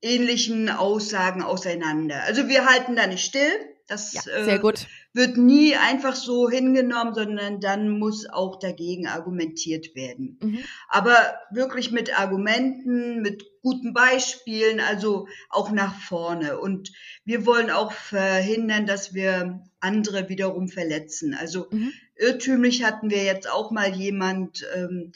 ähnlichen 0.02 0.70
Aussagen 0.70 1.44
auseinander. 1.44 2.24
Also 2.24 2.48
wir 2.48 2.66
halten 2.66 2.96
da 2.96 3.08
nicht 3.08 3.24
still. 3.26 3.52
Das 3.88 4.14
Ja, 4.14 4.22
äh, 4.32 4.44
sehr 4.46 4.60
gut. 4.60 4.88
Wird 5.14 5.38
nie 5.38 5.76
einfach 5.76 6.16
so 6.16 6.50
hingenommen, 6.50 7.16
sondern 7.16 7.60
dann 7.60 7.90
muss 7.90 8.30
auch 8.30 8.60
dagegen 8.60 9.08
argumentiert 9.08 9.96
werden. 9.96 10.38
Mhm. 10.42 10.60
Aber 10.88 11.16
wirklich 11.52 11.92
mit 11.92 12.18
Argumenten, 12.20 13.22
mit 13.22 13.44
guten 13.62 13.94
Beispielen, 13.94 14.80
also 14.80 15.28
auch 15.50 15.72
nach 15.72 16.00
vorne. 16.00 16.60
Und 16.60 16.92
wir 17.26 17.46
wollen 17.46 17.72
auch 17.72 17.92
verhindern, 17.92 18.86
dass 18.86 19.14
wir 19.14 19.64
andere 19.80 20.30
wiederum 20.30 20.68
verletzen. 20.68 21.34
Also 21.34 21.68
mhm. 21.72 21.92
irrtümlich 22.16 22.84
hatten 22.84 23.10
wir 23.10 23.24
jetzt 23.24 23.50
auch 23.50 23.72
mal 23.72 23.94
jemand, 23.94 24.66
ähm, 24.76 25.12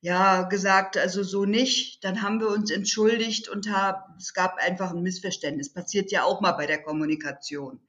ja, 0.00 0.42
gesagt, 0.42 0.96
also 0.96 1.22
so 1.22 1.44
nicht. 1.44 2.04
Dann 2.04 2.22
haben 2.22 2.40
wir 2.40 2.48
uns 2.48 2.70
entschuldigt 2.70 3.48
und 3.48 3.70
haben, 3.70 4.14
es 4.18 4.32
gab 4.32 4.56
einfach 4.58 4.92
ein 4.92 5.02
Missverständnis. 5.02 5.72
Passiert 5.72 6.10
ja 6.10 6.24
auch 6.24 6.40
mal 6.40 6.52
bei 6.52 6.66
der 6.66 6.82
Kommunikation. 6.82 7.80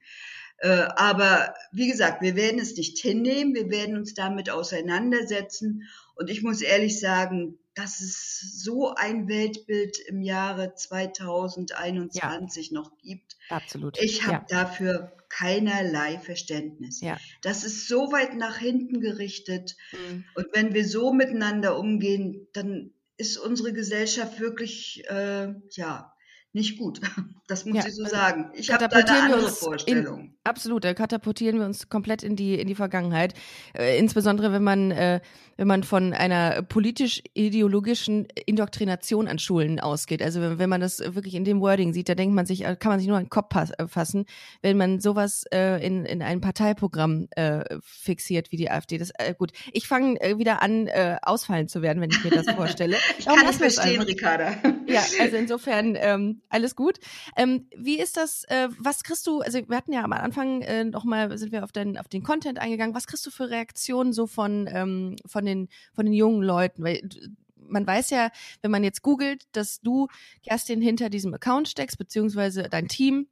Äh, 0.60 0.88
aber 0.96 1.54
wie 1.72 1.88
gesagt, 1.88 2.22
wir 2.22 2.36
werden 2.36 2.60
es 2.60 2.76
nicht 2.76 2.98
hinnehmen, 2.98 3.54
wir 3.54 3.70
werden 3.70 3.96
uns 3.96 4.14
damit 4.14 4.50
auseinandersetzen. 4.50 5.88
Und 6.14 6.28
ich 6.30 6.42
muss 6.42 6.60
ehrlich 6.60 7.00
sagen, 7.00 7.58
dass 7.74 8.00
es 8.00 8.62
so 8.62 8.94
ein 8.94 9.26
Weltbild 9.26 9.98
im 9.98 10.20
Jahre 10.20 10.74
2021 10.74 12.70
ja. 12.70 12.74
noch 12.74 12.98
gibt. 12.98 13.36
Absolut. 13.48 13.98
Ich 13.98 14.26
habe 14.26 14.44
ja. 14.50 14.64
dafür 14.64 15.12
keinerlei 15.30 16.18
Verständnis. 16.18 17.00
Ja. 17.00 17.16
Das 17.40 17.64
ist 17.64 17.88
so 17.88 18.12
weit 18.12 18.36
nach 18.36 18.58
hinten 18.58 19.00
gerichtet. 19.00 19.76
Mhm. 19.92 20.24
Und 20.34 20.48
wenn 20.52 20.74
wir 20.74 20.86
so 20.86 21.12
miteinander 21.12 21.78
umgehen, 21.78 22.48
dann 22.52 22.92
ist 23.16 23.38
unsere 23.38 23.72
Gesellschaft 23.72 24.40
wirklich, 24.40 25.04
äh, 25.08 25.54
ja, 25.70 26.12
nicht 26.52 26.78
gut. 26.78 27.00
Das 27.46 27.64
muss 27.64 27.78
ja, 27.78 27.88
ich 27.88 27.96
so 27.96 28.04
also 28.04 28.14
sagen. 28.14 28.52
Ich 28.54 28.70
habe 28.70 28.86
da 28.86 28.96
eine 28.96 29.10
andere 29.10 29.50
Vorstellung. 29.50 30.20
In, 30.20 30.38
absolut, 30.44 30.84
da 30.84 30.94
katapultieren 30.94 31.58
wir 31.58 31.66
uns 31.66 31.88
komplett 31.88 32.22
in 32.22 32.36
die 32.36 32.58
in 32.58 32.66
die 32.66 32.74
Vergangenheit. 32.74 33.34
Äh, 33.76 33.98
insbesondere 33.98 34.52
wenn 34.52 34.64
man 34.64 34.90
äh, 34.90 35.20
wenn 35.60 35.66
man 35.66 35.84
von 35.84 36.14
einer 36.14 36.62
politisch-ideologischen 36.62 38.26
Indoktrination 38.46 39.28
an 39.28 39.38
Schulen 39.38 39.78
ausgeht. 39.78 40.22
Also 40.22 40.40
wenn, 40.40 40.58
wenn 40.58 40.70
man 40.70 40.80
das 40.80 41.00
wirklich 41.00 41.34
in 41.34 41.44
dem 41.44 41.60
Wording 41.60 41.92
sieht, 41.92 42.08
da 42.08 42.14
denkt 42.14 42.34
man 42.34 42.46
sich, 42.46 42.64
äh, 42.64 42.76
kann 42.76 42.92
man 42.92 42.98
sich 42.98 43.08
nur 43.08 43.18
an 43.18 43.24
den 43.24 43.28
Kopf 43.28 43.54
äh, 43.54 43.86
fassen, 43.86 44.24
wenn 44.62 44.78
man 44.78 45.00
sowas 45.00 45.44
äh, 45.52 45.86
in, 45.86 46.06
in 46.06 46.22
ein 46.22 46.40
Parteiprogramm 46.40 47.28
äh, 47.32 47.62
fixiert 47.82 48.52
wie 48.52 48.56
die 48.56 48.70
AfD. 48.70 48.96
Das 48.96 49.10
äh, 49.18 49.34
gut. 49.36 49.52
Ich 49.74 49.86
fange 49.86 50.18
äh, 50.22 50.38
wieder 50.38 50.62
an, 50.62 50.86
äh, 50.86 51.18
ausfallen 51.20 51.68
zu 51.68 51.82
werden, 51.82 52.00
wenn 52.00 52.10
ich 52.10 52.24
mir 52.24 52.30
das 52.30 52.46
vorstelle. 52.56 52.96
ich 53.18 53.26
kann 53.26 53.44
das 53.44 53.58
verstehen, 53.58 54.00
Ricarda. 54.00 54.54
Ja, 54.86 55.02
also 55.20 55.36
insofern 55.36 55.94
ähm, 56.00 56.40
alles 56.48 56.74
gut. 56.74 57.00
Ähm, 57.36 57.68
wie 57.76 58.00
ist 58.00 58.16
das, 58.16 58.44
äh, 58.44 58.68
was 58.78 59.02
kriegst 59.02 59.26
du, 59.26 59.42
also 59.42 59.60
wir 59.68 59.76
hatten 59.76 59.92
ja 59.92 60.04
am 60.04 60.14
Anfang 60.14 60.39
äh, 60.40 60.84
nochmal, 60.84 61.36
sind 61.38 61.52
wir 61.52 61.64
auf 61.64 61.72
den, 61.72 61.98
auf 61.98 62.08
den 62.08 62.22
Content 62.22 62.58
eingegangen, 62.58 62.94
was 62.94 63.06
kriegst 63.06 63.26
du 63.26 63.30
für 63.30 63.50
Reaktionen 63.50 64.12
so 64.12 64.26
von, 64.26 64.68
ähm, 64.72 65.16
von, 65.26 65.44
den, 65.44 65.68
von 65.94 66.06
den 66.06 66.14
jungen 66.14 66.42
Leuten? 66.42 66.82
Weil 66.82 67.08
man 67.56 67.86
weiß 67.86 68.10
ja, 68.10 68.30
wenn 68.62 68.70
man 68.70 68.84
jetzt 68.84 69.02
googelt, 69.02 69.44
dass 69.52 69.80
du, 69.80 70.08
Kerstin, 70.42 70.80
hinter 70.80 71.10
diesem 71.10 71.34
Account 71.34 71.68
steckst, 71.68 71.98
beziehungsweise 71.98 72.64
dein 72.64 72.88
Team. 72.88 73.28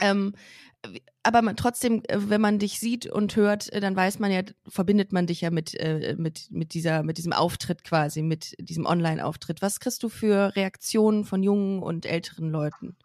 Ähm, 0.00 0.34
aber 1.22 1.42
man 1.42 1.54
trotzdem, 1.54 2.02
äh, 2.08 2.18
wenn 2.28 2.40
man 2.40 2.58
dich 2.58 2.80
sieht 2.80 3.06
und 3.06 3.36
hört, 3.36 3.72
äh, 3.72 3.80
dann 3.80 3.94
weiß 3.94 4.18
man 4.18 4.32
ja, 4.32 4.42
verbindet 4.66 5.12
man 5.12 5.26
dich 5.26 5.40
ja 5.42 5.50
mit, 5.50 5.78
äh, 5.78 6.16
mit, 6.18 6.50
mit 6.50 6.74
dieser, 6.74 7.04
mit 7.04 7.18
diesem 7.18 7.32
Auftritt 7.32 7.84
quasi, 7.84 8.22
mit 8.22 8.56
diesem 8.58 8.86
Online-Auftritt. 8.86 9.62
Was 9.62 9.78
kriegst 9.78 10.02
du 10.02 10.08
für 10.08 10.56
Reaktionen 10.56 11.24
von 11.24 11.42
jungen 11.42 11.82
und 11.82 12.04
älteren 12.04 12.50
Leuten? 12.50 12.96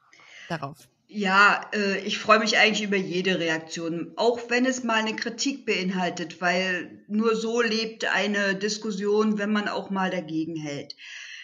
darauf? 0.48 0.90
Ja, 1.10 1.62
äh, 1.74 2.00
ich 2.00 2.20
freue 2.20 2.40
mich 2.40 2.58
eigentlich 2.58 2.84
über 2.84 2.98
jede 2.98 3.40
Reaktion, 3.40 4.12
auch 4.18 4.50
wenn 4.50 4.66
es 4.66 4.84
mal 4.84 4.96
eine 4.96 5.16
Kritik 5.16 5.66
beinhaltet, 5.66 6.42
weil 6.42 7.06
nur 7.08 7.36
so 7.38 7.62
lebt 7.62 8.06
eine 8.06 8.56
Diskussion, 8.56 9.38
wenn 9.38 9.54
man 9.54 9.70
auch 9.70 9.90
mal 9.90 10.12
dagegen 10.12 10.58
hält. 10.58 10.96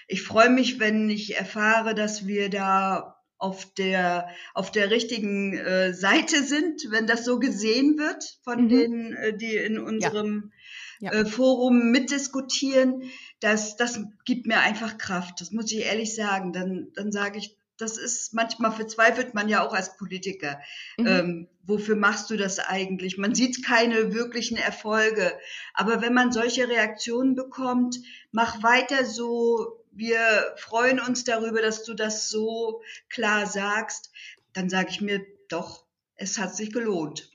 Ich 0.10 0.21
freue 0.21 0.49
mich, 0.49 0.82
wenn 0.82 1.10
ich 1.10 1.38
erfahre, 1.38 1.95
dass 1.95 2.28
wir 2.28 2.49
da 2.49 3.21
auf 3.38 3.73
der 3.73 4.28
auf 4.54 4.69
der 4.69 4.91
richtigen 4.91 5.58
äh, 5.58 5.93
Seite 5.93 6.43
sind, 6.43 6.88
wenn 6.89 7.08
das 7.08 7.23
so 7.23 7.39
gesehen 7.39 7.97
wird 7.97 8.39
von 8.43 8.65
mhm. 8.65 8.69
denen, 8.69 9.13
äh, 9.13 9.38
die 9.38 9.56
in 9.56 9.80
unserem 9.80 10.52
ja. 10.99 11.13
Ja. 11.13 11.21
Äh, 11.21 11.26
Forum 11.26 11.89
mitdiskutieren. 11.91 13.04
Das 13.39 13.78
das 13.78 13.99
gibt 14.26 14.45
mir 14.45 14.60
einfach 14.60 14.97
Kraft. 14.97 15.39
Das 15.39 15.52
muss 15.52 15.71
ich 15.71 15.86
ehrlich 15.86 16.15
sagen. 16.15 16.52
Dann 16.52 16.89
dann 16.95 17.13
sage 17.13 17.38
ich 17.38 17.58
das 17.78 17.98
ist 17.98 18.34
manchmal 18.34 18.72
verzweifelt 18.72 19.34
man 19.34 19.50
ja 19.50 19.66
auch 19.66 19.74
als 19.74 19.98
Politiker. 19.98 20.62
Mhm. 20.98 21.08
Ähm, 21.08 21.48
wofür 21.64 21.96
machst 21.96 22.30
du 22.30 22.38
das 22.38 22.60
eigentlich? 22.60 23.18
Man 23.18 23.36
sieht 23.36 23.66
keine 23.66 24.14
wirklichen 24.14 24.58
Erfolge. 24.58 25.34
Aber 25.74 26.02
wenn 26.02 26.14
man 26.14 26.32
solche 26.32 26.68
Reaktionen 26.68 27.36
bekommt, 27.36 27.98
mach 28.32 28.62
weiter 28.64 29.06
so. 29.06 29.80
Wir 29.92 30.54
freuen 30.58 31.00
uns 31.00 31.24
darüber, 31.24 31.62
dass 31.62 31.84
du 31.84 31.94
das 31.94 32.30
so 32.30 32.82
klar 33.10 33.46
sagst. 33.46 34.12
Dann 34.54 34.70
sage 34.70 34.90
ich 34.90 35.02
mir 35.02 35.24
doch, 35.50 35.86
es 36.16 36.40
hat 36.40 36.56
sich 36.56 36.72
gelohnt. 36.72 37.30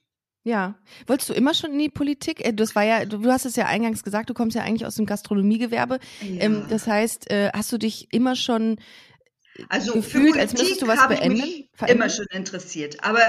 Ja. 0.45 0.77
Wolltest 1.07 1.31
du 1.31 1.35
immer 1.35 1.53
schon 1.53 1.73
in 1.73 1.79
die 1.79 1.89
Politik? 1.89 2.45
Äh, 2.45 2.53
das 2.53 2.75
war 2.75 2.85
ja, 2.85 3.05
du 3.05 3.31
hast 3.31 3.45
es 3.45 3.57
ja 3.57 3.67
eingangs 3.67 4.03
gesagt, 4.03 4.31
du 4.31 4.35
kommst 4.35 4.57
ja 4.57 4.63
eigentlich 4.63 4.87
aus 4.87 4.95
dem 4.95 5.07
Gastronomiegewerbe. 5.07 5.99
Ja. 6.23 6.41
Ähm, 6.41 6.67
das 6.69 6.87
heißt, 6.87 7.31
äh, 7.31 7.51
hast 7.53 7.71
du 7.73 7.79
dich 7.79 8.13
immer 8.13 8.35
schon 8.35 8.79
also 9.69 9.95
gefühlt, 9.95 10.37
als 10.37 10.53
müsstest 10.53 10.83
du 10.83 10.87
was 10.87 11.09
beenden? 11.09 11.39
Mich 11.39 11.69
immer 11.87 12.09
schon 12.09 12.27
interessiert. 12.31 13.03
Aber 13.03 13.23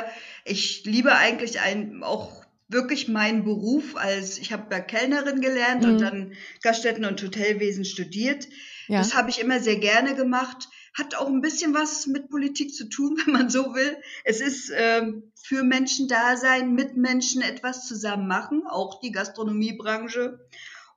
ich 0.45 0.83
liebe 0.85 1.15
eigentlich 1.15 1.59
ein, 1.59 2.03
auch 2.03 2.45
wirklich 2.67 3.07
meinen 3.07 3.43
Beruf 3.43 3.95
als, 3.95 4.37
ich 4.37 4.53
habe 4.53 4.73
ja 4.73 4.79
Kellnerin 4.79 5.41
gelernt 5.41 5.83
mhm. 5.83 5.89
und 5.89 6.01
dann 6.01 6.33
Gaststätten 6.61 7.05
und 7.05 7.21
Hotelwesen 7.21 7.83
studiert. 7.83 8.47
Ja. 8.87 8.99
Das 8.99 9.15
habe 9.15 9.29
ich 9.29 9.41
immer 9.41 9.59
sehr 9.59 9.77
gerne 9.77 10.15
gemacht. 10.15 10.69
Hat 10.97 11.15
auch 11.15 11.27
ein 11.27 11.41
bisschen 11.41 11.73
was 11.73 12.07
mit 12.07 12.29
Politik 12.29 12.73
zu 12.73 12.87
tun, 12.87 13.17
wenn 13.25 13.33
man 13.33 13.49
so 13.49 13.73
will. 13.73 13.97
Es 14.23 14.39
ist 14.39 14.71
ähm, 14.75 15.31
für 15.41 15.63
Menschen 15.63 16.07
da 16.07 16.37
sein, 16.37 16.73
mit 16.73 16.95
Menschen 16.95 17.41
etwas 17.41 17.87
zusammen 17.87 18.27
machen, 18.27 18.63
auch 18.67 18.99
die 19.01 19.11
Gastronomiebranche. 19.11 20.39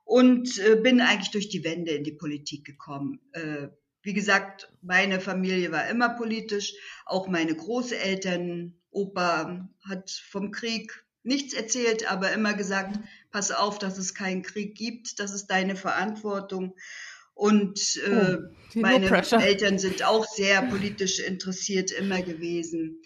Und 0.05 0.59
äh, 0.59 0.75
bin 0.75 0.99
eigentlich 0.99 1.31
durch 1.31 1.47
die 1.47 1.63
Wende 1.63 1.91
in 1.91 2.03
die 2.03 2.11
Politik 2.11 2.65
gekommen. 2.65 3.19
Äh, 3.31 3.69
wie 4.03 4.13
gesagt, 4.13 4.71
meine 4.81 5.19
Familie 5.19 5.71
war 5.71 5.87
immer 5.87 6.09
politisch, 6.09 6.73
auch 7.05 7.27
meine 7.27 7.55
Großeltern, 7.55 8.75
Opa 8.91 9.67
hat 9.87 10.11
vom 10.11 10.51
Krieg 10.51 11.03
nichts 11.23 11.53
erzählt, 11.53 12.11
aber 12.11 12.31
immer 12.33 12.53
gesagt, 12.53 12.99
pass 13.31 13.51
auf, 13.51 13.79
dass 13.79 13.97
es 13.97 14.13
keinen 14.13 14.43
Krieg 14.43 14.75
gibt, 14.75 15.19
das 15.19 15.33
ist 15.33 15.47
deine 15.47 15.75
Verantwortung. 15.75 16.75
Und 17.33 17.99
äh, 18.05 18.37
oh, 18.37 18.79
meine 18.79 19.09
Eltern 19.09 19.79
sind 19.79 20.03
auch 20.03 20.25
sehr 20.25 20.61
politisch 20.61 21.19
interessiert 21.19 21.91
immer 21.91 22.21
gewesen. 22.21 23.01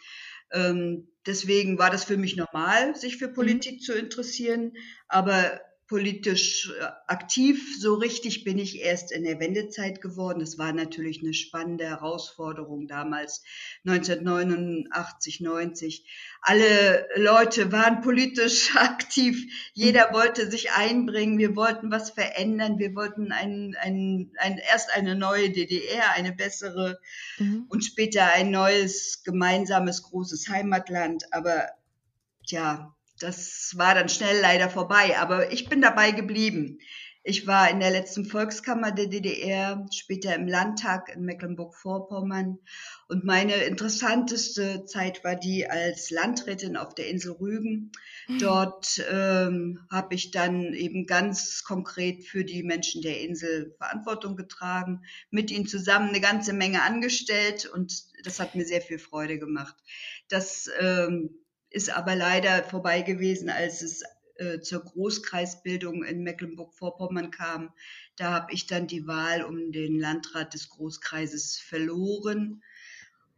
Ähm, 0.52 1.08
deswegen 1.26 1.78
war 1.78 1.92
das 1.92 2.04
für 2.04 2.18
mich 2.18 2.36
normal, 2.36 2.96
sich 2.96 3.18
für. 3.18 3.30
Politik 3.30 3.76
mhm. 3.76 3.80
zu 3.80 3.94
interessieren. 3.94 4.74
Aber 5.08 5.62
politisch 5.88 6.72
äh, 6.80 6.86
aktiv. 7.08 7.78
So 7.80 7.96
richtig 7.96 8.44
bin 8.44 8.58
ich 8.58 8.82
erst 8.82 9.12
in 9.12 9.24
der 9.24 9.40
Wendezeit 9.40 10.02
geworden. 10.02 10.40
Das 10.40 10.58
war 10.58 10.74
natürlich 10.74 11.22
eine 11.22 11.34
spannende 11.34 11.86
Herausforderung 11.86 12.88
damals, 12.88 13.44
1989, 13.86 15.42
90. 15.42 16.06
Alle 16.42 17.08
Leute 17.16 17.72
waren 17.72 18.02
politisch 18.02 18.76
aktiv. 18.76 19.52
Jeder 19.74 20.10
mhm. 20.10 20.14
wollte 20.14 20.52
sich 20.52 20.72
einbringen. 20.72 21.38
Wir 21.38 21.56
wollten 21.56 21.90
was 21.90 22.12
verändern. 22.12 22.80
Wir 22.80 22.94
wollten 22.94 23.32
ein, 23.32 23.76
ein, 23.80 24.32
ein, 24.38 24.58
erst 24.58 24.94
eine 24.94 25.16
neue 25.16 25.50
DDR, 25.50 26.12
eine 26.16 26.34
bessere 26.34 27.00
mhm. 27.38 27.66
und 27.70 27.86
später 27.86 28.26
ein 28.34 28.52
neues 28.52 29.24
gemeinsames 29.24 30.04
großes 30.04 30.50
Heimatland. 30.50 31.24
Aber 31.32 31.68
Tja, 32.48 32.96
das 33.20 33.74
war 33.76 33.96
dann 33.96 34.10
schnell 34.10 34.40
leider 34.42 34.70
vorbei, 34.70 35.18
aber 35.20 35.52
ich 35.52 35.70
bin 35.70 35.82
dabei 35.82 36.12
geblieben. 36.12 36.80
Ich 37.30 37.46
war 37.46 37.70
in 37.70 37.82
der 37.82 37.92
letzten 37.92 38.24
Volkskammer 38.24 38.94
der 38.94 39.08
DDR, 39.08 39.86
später 39.92 40.34
im 40.34 40.48
Landtag 40.48 41.14
in 41.14 41.26
Mecklenburg-Vorpommern. 41.26 42.58
Und 43.10 43.26
meine 43.26 43.54
interessanteste 43.54 44.86
Zeit 44.86 45.26
war 45.26 45.36
die 45.36 45.70
als 45.70 46.10
Landrätin 46.10 46.78
auf 46.78 46.96
der 46.96 47.10
Insel 47.10 47.34
Rügen. 47.34 47.92
Mhm. 48.30 48.40
Dort 48.40 49.04
ähm, 49.12 49.86
habe 49.92 50.16
ich 50.16 50.32
dann 50.32 50.74
eben 50.74 51.06
ganz 51.06 51.66
konkret 51.66 52.24
für 52.24 52.46
die 52.46 52.64
Menschen 52.64 53.02
der 53.02 53.20
Insel 53.20 53.76
Verantwortung 53.78 54.38
getragen, 54.38 55.02
mit 55.30 55.52
ihnen 55.52 55.68
zusammen 55.68 56.08
eine 56.08 56.22
ganze 56.22 56.54
Menge 56.54 56.82
angestellt 56.84 57.66
und 57.66 58.06
das 58.24 58.40
hat 58.40 58.56
mir 58.56 58.64
sehr 58.64 58.82
viel 58.82 59.00
Freude 59.00 59.38
gemacht. 59.38 59.76
Das 60.30 60.70
ähm, 60.80 61.42
ist 61.70 61.90
aber 61.90 62.16
leider 62.16 62.64
vorbei 62.64 63.02
gewesen, 63.02 63.50
als 63.50 63.82
es 63.82 64.04
äh, 64.38 64.60
zur 64.62 64.84
Großkreisbildung 64.84 66.04
in 66.04 66.24
Mecklenburg-Vorpommern 66.24 67.32
kam. 67.32 67.72
Da 68.16 68.32
habe 68.32 68.54
ich 68.54 68.68
dann 68.68 68.88
die 68.88 69.08
Wahl 69.08 69.44
um 69.44 69.72
den 69.72 70.00
Landrat 70.00 70.54
des 70.54 70.70
Großkreises 70.70 71.58
verloren. 71.58 72.64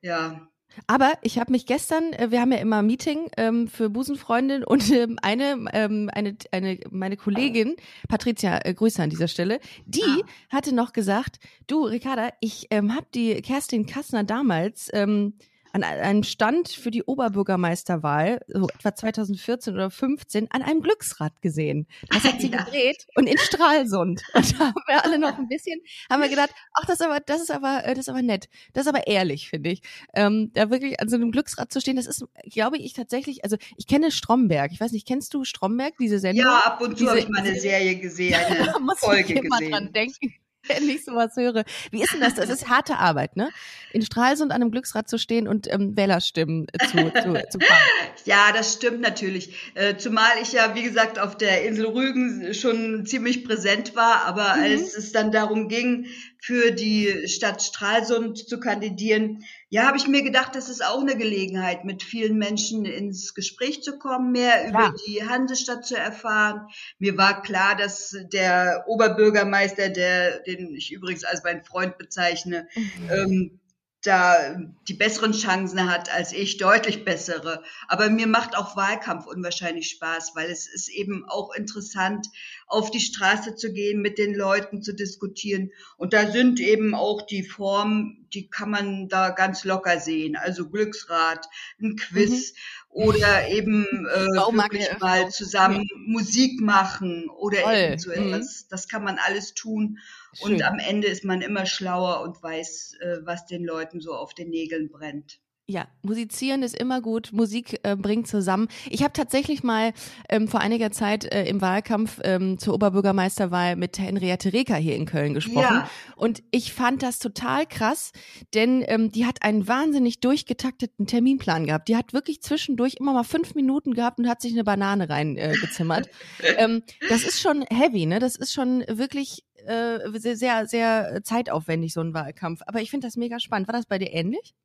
Ja, 0.01 0.49
Aber 0.87 1.13
ich 1.21 1.39
habe 1.39 1.51
mich 1.51 1.65
gestern, 1.65 2.13
äh, 2.13 2.31
wir 2.31 2.41
haben 2.41 2.51
ja 2.51 2.59
immer 2.59 2.79
ein 2.79 2.85
Meeting 2.85 3.29
ähm, 3.37 3.67
für 3.67 3.89
Busenfreundin 3.89 4.63
und 4.63 4.91
ähm, 4.91 5.17
eine, 5.21 5.65
ähm, 5.73 6.09
eine, 6.13 6.35
eine, 6.51 6.79
meine 6.91 7.17
Kollegin, 7.17 7.75
Patricia, 8.07 8.59
äh, 8.63 8.73
Grüße 8.73 9.01
an 9.01 9.09
dieser 9.09 9.27
Stelle, 9.27 9.59
die 9.85 10.01
ah. 10.03 10.55
hatte 10.55 10.73
noch 10.73 10.93
gesagt, 10.93 11.39
du 11.67 11.85
Ricarda, 11.85 12.29
ich 12.39 12.67
ähm, 12.71 12.95
habe 12.95 13.07
die 13.13 13.41
Kerstin 13.41 13.85
Kassner 13.85 14.23
damals 14.23 14.89
ähm, 14.93 15.33
an 15.71 15.83
einem 15.83 16.23
Stand 16.23 16.69
für 16.69 16.91
die 16.91 17.03
Oberbürgermeisterwahl, 17.03 18.41
so 18.47 18.67
etwa 18.67 18.95
2014 18.95 19.73
oder 19.73 19.91
15, 19.91 20.49
an 20.51 20.61
einem 20.61 20.81
Glücksrad 20.81 21.41
gesehen. 21.41 21.87
Das 22.09 22.23
hat 22.23 22.39
sie 22.41 22.49
ja. 22.49 22.63
gedreht 22.63 23.05
und 23.15 23.27
in 23.27 23.37
Stralsund. 23.37 24.21
Und 24.33 24.59
da 24.59 24.67
haben 24.67 24.83
wir 24.87 25.03
alle 25.03 25.19
noch 25.19 25.37
ein 25.37 25.47
bisschen, 25.47 25.81
haben 26.09 26.21
wir 26.21 26.29
gedacht, 26.29 26.51
ach, 26.73 26.85
das 26.85 26.99
ist 26.99 27.05
aber, 27.05 27.19
das 27.19 27.41
ist 27.41 27.51
aber, 27.51 27.83
äh, 27.85 27.89
das 27.89 27.99
ist 27.99 28.09
aber 28.09 28.21
nett. 28.21 28.49
Das 28.73 28.83
ist 28.83 28.87
aber 28.87 29.07
ehrlich, 29.07 29.49
finde 29.49 29.69
ich. 29.71 29.81
Ähm, 30.13 30.51
da 30.53 30.69
wirklich 30.69 30.99
an 30.99 31.09
so 31.09 31.15
einem 31.15 31.31
Glücksrad 31.31 31.71
zu 31.71 31.81
stehen, 31.81 31.95
das 31.95 32.07
ist, 32.07 32.25
glaube 32.51 32.77
ich, 32.77 32.93
tatsächlich, 32.93 33.43
also 33.43 33.57
ich 33.77 33.87
kenne 33.87 34.11
Stromberg. 34.11 34.71
Ich 34.71 34.79
weiß 34.79 34.91
nicht, 34.91 35.07
kennst 35.07 35.33
du 35.33 35.43
Stromberg, 35.43 35.95
diese 35.99 36.19
Sendung? 36.19 36.45
Ja, 36.45 36.59
ab 36.59 36.81
und 36.81 36.97
zu 36.97 37.07
habe 37.09 37.19
ich 37.19 37.29
mal 37.29 37.41
eine 37.41 37.59
Serie 37.59 37.97
gesehen, 37.97 38.35
eine 38.49 38.95
Folge 38.97 39.33
ich 39.33 39.39
immer 39.39 39.57
gesehen. 39.57 39.71
dran 39.71 39.93
denken 39.93 40.33
wenn 40.79 40.87
ich 40.87 41.03
sowas 41.03 41.35
höre. 41.35 41.63
Wie 41.91 42.01
ist 42.01 42.13
denn 42.13 42.21
das? 42.21 42.35
Das 42.35 42.49
ist 42.49 42.69
harte 42.69 42.97
Arbeit, 42.97 43.35
ne? 43.35 43.49
In 43.91 44.01
Stralsund 44.01 44.51
an 44.51 44.61
einem 44.61 44.71
Glücksrad 44.71 45.09
zu 45.09 45.17
stehen 45.17 45.47
und 45.47 45.71
ähm, 45.71 45.97
Wählerstimmen 45.97 46.67
zu, 46.79 46.97
zu, 46.97 47.33
zu 47.49 47.59
fahren. 47.59 47.79
Ja, 48.25 48.51
das 48.53 48.73
stimmt 48.73 49.01
natürlich. 49.01 49.71
Äh, 49.73 49.97
zumal 49.97 50.29
ich 50.41 50.53
ja, 50.53 50.75
wie 50.75 50.83
gesagt, 50.83 51.17
auf 51.19 51.37
der 51.37 51.63
Insel 51.63 51.87
Rügen 51.87 52.53
schon 52.53 53.05
ziemlich 53.05 53.43
präsent 53.43 53.95
war, 53.95 54.25
aber 54.25 54.55
mhm. 54.55 54.63
als 54.63 54.95
es 54.95 55.11
dann 55.11 55.31
darum 55.31 55.67
ging, 55.67 56.05
für 56.41 56.71
die 56.71 57.27
Stadt 57.27 57.61
Stralsund 57.61 58.37
zu 58.37 58.59
kandidieren, 58.59 59.43
ja, 59.67 59.85
habe 59.85 59.97
ich 59.97 60.07
mir 60.07 60.23
gedacht, 60.23 60.55
das 60.55 60.69
ist 60.69 60.83
auch 60.83 61.01
eine 61.01 61.17
Gelegenheit, 61.17 61.85
mit 61.85 62.01
vielen 62.01 62.37
Menschen 62.37 62.85
ins 62.85 63.33
Gespräch 63.35 63.83
zu 63.83 63.99
kommen, 63.99 64.31
mehr 64.31 64.63
ja. 64.63 64.69
über 64.69 64.93
die 65.05 65.27
Hansestadt 65.27 65.85
zu 65.85 65.95
erfahren. 65.95 66.67
Mir 66.97 67.17
war 67.17 67.41
klar, 67.43 67.75
dass 67.75 68.15
der 68.33 68.85
Oberbürgermeister, 68.87 69.89
der, 69.89 70.39
den 70.39 70.75
ich 70.75 70.91
übrigens 70.91 71.23
als 71.23 71.43
mein 71.43 71.63
Freund 71.63 71.97
bezeichne, 71.97 72.67
mhm. 72.73 73.09
ähm, 73.11 73.58
da 74.01 74.55
die 74.87 74.93
besseren 74.93 75.33
Chancen 75.33 75.91
hat 75.91 76.11
als 76.13 76.31
ich, 76.31 76.57
deutlich 76.57 77.03
bessere. 77.03 77.63
Aber 77.87 78.09
mir 78.09 78.27
macht 78.27 78.55
auch 78.55 78.77
Wahlkampf 78.77 79.25
unwahrscheinlich 79.25 79.89
Spaß, 79.89 80.31
weil 80.35 80.49
es 80.49 80.67
ist 80.67 80.89
eben 80.89 81.25
auch 81.27 81.53
interessant, 81.53 82.27
auf 82.67 82.91
die 82.91 83.01
Straße 83.01 83.55
zu 83.55 83.73
gehen, 83.73 84.01
mit 84.01 84.17
den 84.17 84.33
Leuten 84.33 84.81
zu 84.81 84.93
diskutieren. 84.93 85.71
Und 85.97 86.13
da 86.13 86.31
sind 86.31 86.59
eben 86.61 86.95
auch 86.95 87.23
die 87.23 87.43
Formen, 87.43 88.27
die 88.33 88.49
kann 88.49 88.69
man 88.69 89.09
da 89.09 89.31
ganz 89.31 89.65
locker 89.65 89.99
sehen. 89.99 90.37
Also 90.37 90.69
Glücksrad, 90.69 91.45
ein 91.81 91.97
Quiz 91.97 92.53
mhm. 92.53 92.57
Oder 92.89 93.47
eben 93.47 93.85
äh, 93.85 94.25
wirklich 94.53 94.99
mal 94.99 95.29
zusammen 95.29 95.85
ja. 95.89 95.97
Musik 96.07 96.59
machen 96.59 97.29
oder 97.29 97.61
Toll. 97.61 97.75
eben 97.75 97.99
so 97.99 98.09
mhm. 98.09 98.33
etwas. 98.33 98.63
Mhm. 98.63 98.67
Das 98.69 98.87
kann 98.87 99.03
man 99.03 99.19
alles 99.19 99.53
tun. 99.53 99.99
Schön. 100.33 100.53
Und 100.53 100.63
am 100.63 100.79
Ende 100.79 101.07
ist 101.07 101.23
man 101.23 101.41
immer 101.41 101.65
schlauer 101.65 102.21
und 102.21 102.41
weiß, 102.41 102.95
äh, 103.01 103.17
was 103.23 103.45
den 103.45 103.63
Leuten 103.63 104.01
so 104.01 104.13
auf 104.13 104.33
den 104.33 104.49
Nägeln 104.49 104.89
brennt. 104.89 105.39
Ja, 105.69 105.87
musizieren 106.01 106.63
ist 106.63 106.75
immer 106.75 106.99
gut. 106.99 107.29
Musik 107.31 107.79
äh, 107.83 107.95
bringt 107.95 108.27
zusammen. 108.27 108.69
Ich 108.89 109.03
habe 109.03 109.13
tatsächlich 109.13 109.61
mal 109.61 109.93
ähm, 110.27 110.47
vor 110.47 110.61
einiger 110.61 110.89
Zeit 110.89 111.25
äh, 111.25 111.45
im 111.45 111.61
Wahlkampf 111.61 112.19
ähm, 112.23 112.57
zur 112.57 112.73
Oberbürgermeisterwahl 112.73 113.75
mit 113.75 113.99
Henriette 113.99 114.51
Reker 114.51 114.77
hier 114.77 114.95
in 114.95 115.05
Köln 115.05 115.35
gesprochen. 115.35 115.75
Ja. 115.75 115.89
Und 116.15 116.41
ich 116.49 116.73
fand 116.73 117.03
das 117.03 117.19
total 117.19 117.67
krass, 117.67 118.13
denn 118.55 118.83
ähm, 118.87 119.11
die 119.11 119.27
hat 119.27 119.43
einen 119.43 119.67
wahnsinnig 119.67 120.21
durchgetakteten 120.21 121.05
Terminplan 121.05 121.67
gehabt. 121.67 121.87
Die 121.87 121.95
hat 121.95 122.13
wirklich 122.13 122.41
zwischendurch 122.41 122.95
immer 122.99 123.13
mal 123.13 123.23
fünf 123.23 123.53
Minuten 123.53 123.93
gehabt 123.93 124.17
und 124.17 124.27
hat 124.27 124.41
sich 124.41 124.53
eine 124.53 124.63
Banane 124.63 125.07
reingezimmert. 125.07 126.09
Äh, 126.39 126.53
ähm, 126.57 126.81
das 127.09 127.23
ist 127.23 127.41
schon 127.41 127.63
heavy, 127.69 128.07
ne? 128.07 128.17
Das 128.17 128.35
ist 128.35 128.53
schon 128.53 128.83
wirklich 128.87 129.45
äh, 129.67 129.99
sehr, 130.15 130.35
sehr, 130.35 130.65
sehr 130.65 131.21
zeitaufwendig, 131.23 131.93
so 131.93 132.01
ein 132.01 132.15
Wahlkampf. 132.15 132.61
Aber 132.65 132.81
ich 132.81 132.89
finde 132.89 133.05
das 133.05 133.17
mega 133.17 133.39
spannend. 133.39 133.67
War 133.67 133.75
das 133.75 133.85
bei 133.85 133.99
dir 133.99 134.11
ähnlich? 134.11 134.55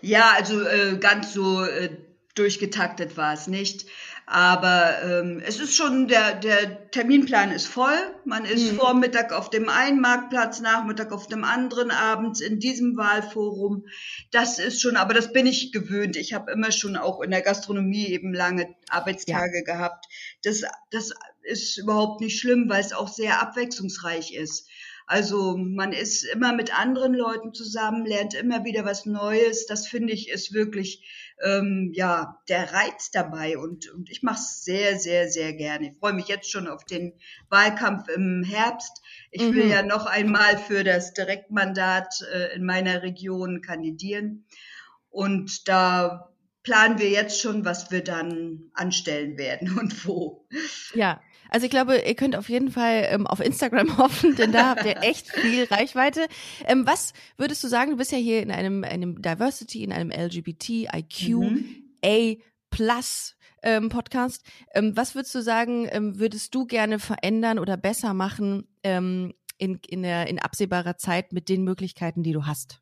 Ja, 0.00 0.32
also 0.36 0.60
äh, 0.62 0.98
ganz 0.98 1.32
so 1.32 1.64
äh, 1.64 1.90
durchgetaktet 2.34 3.16
war 3.16 3.32
es 3.32 3.46
nicht. 3.46 3.86
Aber 4.26 5.02
ähm, 5.02 5.42
es 5.44 5.60
ist 5.60 5.76
schon, 5.76 6.08
der, 6.08 6.34
der 6.34 6.90
Terminplan 6.90 7.52
ist 7.52 7.66
voll. 7.66 7.98
Man 8.24 8.46
ist 8.46 8.72
mhm. 8.72 8.76
Vormittag 8.76 9.32
auf 9.32 9.50
dem 9.50 9.68
einen 9.68 10.00
Marktplatz, 10.00 10.60
Nachmittag 10.60 11.12
auf 11.12 11.26
dem 11.26 11.44
anderen, 11.44 11.90
abends 11.90 12.40
in 12.40 12.58
diesem 12.58 12.96
Wahlforum. 12.96 13.86
Das 14.30 14.58
ist 14.58 14.80
schon, 14.80 14.96
aber 14.96 15.12
das 15.12 15.32
bin 15.34 15.46
ich 15.46 15.72
gewöhnt. 15.72 16.16
Ich 16.16 16.32
habe 16.32 16.52
immer 16.52 16.72
schon 16.72 16.96
auch 16.96 17.20
in 17.20 17.30
der 17.30 17.42
Gastronomie 17.42 18.06
eben 18.06 18.32
lange 18.32 18.74
Arbeitstage 18.88 19.58
ja. 19.58 19.74
gehabt. 19.74 20.06
Das, 20.42 20.62
das 20.90 21.12
ist 21.42 21.76
überhaupt 21.76 22.22
nicht 22.22 22.40
schlimm, 22.40 22.70
weil 22.70 22.80
es 22.80 22.94
auch 22.94 23.08
sehr 23.08 23.42
abwechslungsreich 23.42 24.32
ist. 24.34 24.66
Also 25.06 25.56
man 25.56 25.92
ist 25.92 26.24
immer 26.24 26.54
mit 26.54 26.78
anderen 26.78 27.14
Leuten 27.14 27.52
zusammen, 27.52 28.06
lernt 28.06 28.34
immer 28.34 28.64
wieder 28.64 28.84
was 28.84 29.04
Neues. 29.04 29.66
Das 29.66 29.86
finde 29.86 30.12
ich 30.12 30.30
ist 30.30 30.54
wirklich 30.54 31.04
ähm, 31.44 31.90
ja 31.94 32.40
der 32.48 32.72
Reiz 32.72 33.10
dabei 33.10 33.58
und, 33.58 33.90
und 33.90 34.10
ich 34.10 34.22
mache 34.22 34.40
es 34.40 34.64
sehr, 34.64 34.98
sehr, 34.98 35.28
sehr 35.30 35.52
gerne. 35.52 35.90
Ich 35.90 35.98
freue 35.98 36.14
mich 36.14 36.28
jetzt 36.28 36.50
schon 36.50 36.68
auf 36.68 36.84
den 36.84 37.12
Wahlkampf 37.50 38.08
im 38.08 38.44
Herbst. 38.44 39.02
Ich 39.30 39.42
mhm. 39.42 39.54
will 39.54 39.68
ja 39.68 39.82
noch 39.82 40.06
einmal 40.06 40.56
für 40.58 40.84
das 40.84 41.12
Direktmandat 41.12 42.24
äh, 42.32 42.54
in 42.54 42.64
meiner 42.64 43.02
Region 43.02 43.60
kandidieren 43.60 44.46
und 45.10 45.68
da 45.68 46.34
planen 46.64 46.98
wir 46.98 47.08
jetzt 47.08 47.40
schon, 47.40 47.64
was 47.64 47.92
wir 47.92 48.02
dann 48.02 48.70
anstellen 48.74 49.38
werden 49.38 49.78
und 49.78 50.06
wo. 50.06 50.48
Ja, 50.94 51.20
also 51.50 51.64
ich 51.64 51.70
glaube, 51.70 51.98
ihr 51.98 52.14
könnt 52.14 52.36
auf 52.36 52.48
jeden 52.48 52.70
Fall 52.70 53.06
ähm, 53.10 53.26
auf 53.26 53.40
Instagram 53.40 53.98
hoffen, 53.98 54.36
denn 54.36 54.52
da 54.52 54.70
habt 54.70 54.84
ihr 54.84 55.02
echt 55.02 55.28
viel 55.28 55.64
Reichweite. 55.64 56.26
Ähm, 56.66 56.86
was 56.86 57.12
würdest 57.36 57.62
du 57.64 57.68
sagen, 57.68 57.92
du 57.92 57.96
bist 57.96 58.12
ja 58.12 58.18
hier 58.18 58.42
in 58.42 58.50
einem, 58.50 58.84
einem 58.84 59.22
Diversity, 59.22 59.84
in 59.84 59.92
einem 59.92 60.10
LGBTIQ 60.10 61.28
mhm. 61.28 61.64
A 62.04 62.34
Plus 62.70 63.36
ähm, 63.62 63.88
Podcast. 63.88 64.44
Ähm, 64.74 64.96
was 64.96 65.14
würdest 65.14 65.34
du 65.34 65.42
sagen, 65.42 65.88
ähm, 65.90 66.18
würdest 66.18 66.54
du 66.54 66.66
gerne 66.66 66.98
verändern 66.98 67.58
oder 67.58 67.76
besser 67.76 68.14
machen 68.14 68.66
ähm, 68.82 69.32
in, 69.58 69.80
in, 69.86 70.02
der, 70.02 70.28
in 70.28 70.38
absehbarer 70.38 70.96
Zeit 70.96 71.32
mit 71.32 71.48
den 71.48 71.64
Möglichkeiten, 71.64 72.22
die 72.22 72.32
du 72.32 72.46
hast? 72.46 72.80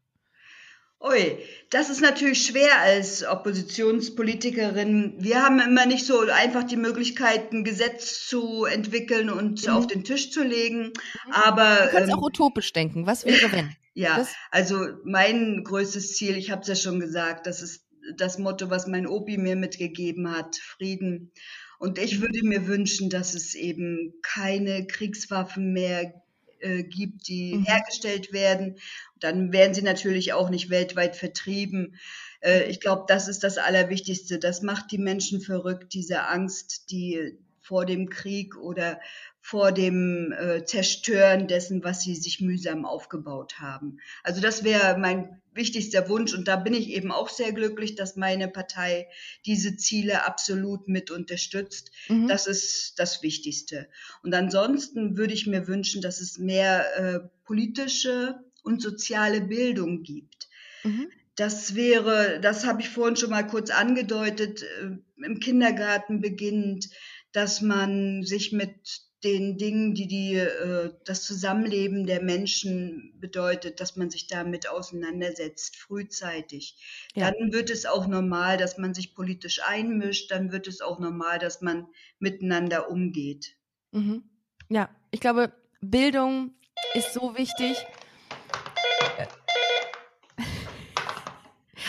Ui, 1.04 1.36
das 1.70 1.90
ist 1.90 2.00
natürlich 2.00 2.46
schwer 2.46 2.80
als 2.80 3.26
Oppositionspolitikerin. 3.26 5.14
Wir 5.18 5.42
haben 5.42 5.58
immer 5.58 5.84
nicht 5.84 6.06
so 6.06 6.20
einfach 6.20 6.62
die 6.62 6.76
Möglichkeit, 6.76 7.52
ein 7.52 7.64
Gesetz 7.64 8.28
zu 8.28 8.66
entwickeln 8.66 9.28
und 9.28 9.66
mhm. 9.66 9.72
auf 9.72 9.88
den 9.88 10.04
Tisch 10.04 10.30
zu 10.30 10.44
legen. 10.44 10.92
Mhm. 11.26 11.32
Aber 11.32 11.86
du 11.86 11.90
kannst 11.90 12.12
ähm, 12.12 12.18
auch 12.18 12.22
utopisch 12.22 12.72
denken. 12.72 13.06
Was 13.06 13.24
wäre 13.24 13.50
wenn? 13.52 13.76
Ja, 13.94 14.16
das? 14.16 14.32
also 14.50 14.88
mein 15.04 15.64
größtes 15.64 16.14
Ziel, 16.14 16.38
ich 16.38 16.50
habe 16.50 16.62
es 16.62 16.68
ja 16.68 16.74
schon 16.74 16.98
gesagt, 16.98 17.46
das 17.46 17.60
ist 17.60 17.84
das 18.16 18.38
Motto, 18.38 18.70
was 18.70 18.86
mein 18.86 19.06
Opi 19.06 19.36
mir 19.36 19.54
mitgegeben 19.54 20.34
hat: 20.34 20.56
Frieden. 20.56 21.30
Und 21.78 21.98
ich 21.98 22.16
mhm. 22.16 22.22
würde 22.22 22.38
mir 22.42 22.66
wünschen, 22.68 23.10
dass 23.10 23.34
es 23.34 23.54
eben 23.54 24.14
keine 24.22 24.86
Kriegswaffen 24.86 25.74
mehr 25.74 26.21
äh, 26.62 26.82
gibt, 26.82 27.28
die 27.28 27.56
mhm. 27.56 27.64
hergestellt 27.64 28.32
werden. 28.32 28.76
Dann 29.20 29.52
werden 29.52 29.74
sie 29.74 29.82
natürlich 29.82 30.32
auch 30.32 30.50
nicht 30.50 30.70
weltweit 30.70 31.16
vertrieben. 31.16 31.96
Äh, 32.40 32.64
ich 32.64 32.80
glaube, 32.80 33.04
das 33.08 33.28
ist 33.28 33.44
das 33.44 33.58
Allerwichtigste. 33.58 34.38
Das 34.38 34.62
macht 34.62 34.90
die 34.92 34.98
Menschen 34.98 35.40
verrückt, 35.40 35.94
diese 35.94 36.24
Angst, 36.24 36.90
die 36.90 37.36
vor 37.62 37.86
dem 37.86 38.10
Krieg 38.10 38.56
oder 38.56 39.00
vor 39.40 39.72
dem 39.72 40.32
äh, 40.32 40.64
Zerstören 40.64 41.48
dessen, 41.48 41.82
was 41.82 42.02
sie 42.02 42.14
sich 42.14 42.40
mühsam 42.40 42.84
aufgebaut 42.84 43.58
haben. 43.58 43.98
Also 44.22 44.40
das 44.40 44.62
wäre 44.62 44.98
mein 44.98 45.40
wichtigster 45.52 46.08
Wunsch 46.08 46.32
und 46.34 46.48
da 46.48 46.56
bin 46.56 46.74
ich 46.74 46.90
eben 46.90 47.10
auch 47.10 47.28
sehr 47.28 47.52
glücklich, 47.52 47.94
dass 47.94 48.16
meine 48.16 48.48
Partei 48.48 49.08
diese 49.44 49.76
Ziele 49.76 50.26
absolut 50.26 50.88
mit 50.88 51.10
unterstützt. 51.10 51.90
Mhm. 52.08 52.28
Das 52.28 52.46
ist 52.46 52.98
das 52.98 53.22
Wichtigste. 53.22 53.88
Und 54.22 54.34
ansonsten 54.34 55.16
würde 55.16 55.34
ich 55.34 55.46
mir 55.46 55.66
wünschen, 55.66 56.02
dass 56.02 56.20
es 56.20 56.38
mehr 56.38 56.96
äh, 56.96 57.20
politische 57.44 58.40
und 58.62 58.80
soziale 58.80 59.40
Bildung 59.40 60.02
gibt. 60.02 60.48
Mhm. 60.84 61.08
Das 61.36 61.74
wäre, 61.74 62.40
das 62.40 62.66
habe 62.66 62.82
ich 62.82 62.90
vorhin 62.90 63.16
schon 63.16 63.30
mal 63.30 63.46
kurz 63.46 63.70
angedeutet, 63.70 64.62
äh, 64.62 65.24
im 65.24 65.40
Kindergarten 65.40 66.20
beginnend, 66.20 66.90
dass 67.32 67.60
man 67.60 68.22
sich 68.22 68.52
mit 68.52 69.02
den 69.24 69.56
Dingen, 69.56 69.94
die, 69.94 70.08
die 70.08 70.34
äh, 70.34 70.92
das 71.04 71.22
Zusammenleben 71.22 72.06
der 72.06 72.22
Menschen 72.22 73.14
bedeutet, 73.20 73.80
dass 73.80 73.96
man 73.96 74.10
sich 74.10 74.26
damit 74.26 74.68
auseinandersetzt, 74.68 75.76
frühzeitig. 75.76 76.76
Ja. 77.14 77.30
Dann 77.30 77.52
wird 77.52 77.70
es 77.70 77.86
auch 77.86 78.08
normal, 78.08 78.56
dass 78.56 78.78
man 78.78 78.94
sich 78.94 79.14
politisch 79.14 79.60
einmischt, 79.64 80.32
dann 80.32 80.50
wird 80.50 80.66
es 80.66 80.80
auch 80.80 80.98
normal, 80.98 81.38
dass 81.38 81.60
man 81.60 81.86
miteinander 82.18 82.90
umgeht. 82.90 83.54
Mhm. 83.92 84.24
Ja, 84.68 84.90
ich 85.10 85.20
glaube, 85.20 85.52
Bildung 85.80 86.54
ist 86.94 87.12
so 87.12 87.36
wichtig. 87.36 87.76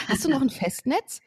Hast 0.08 0.26
du 0.26 0.30
noch 0.30 0.42
ein 0.42 0.50
Festnetz? 0.50 1.22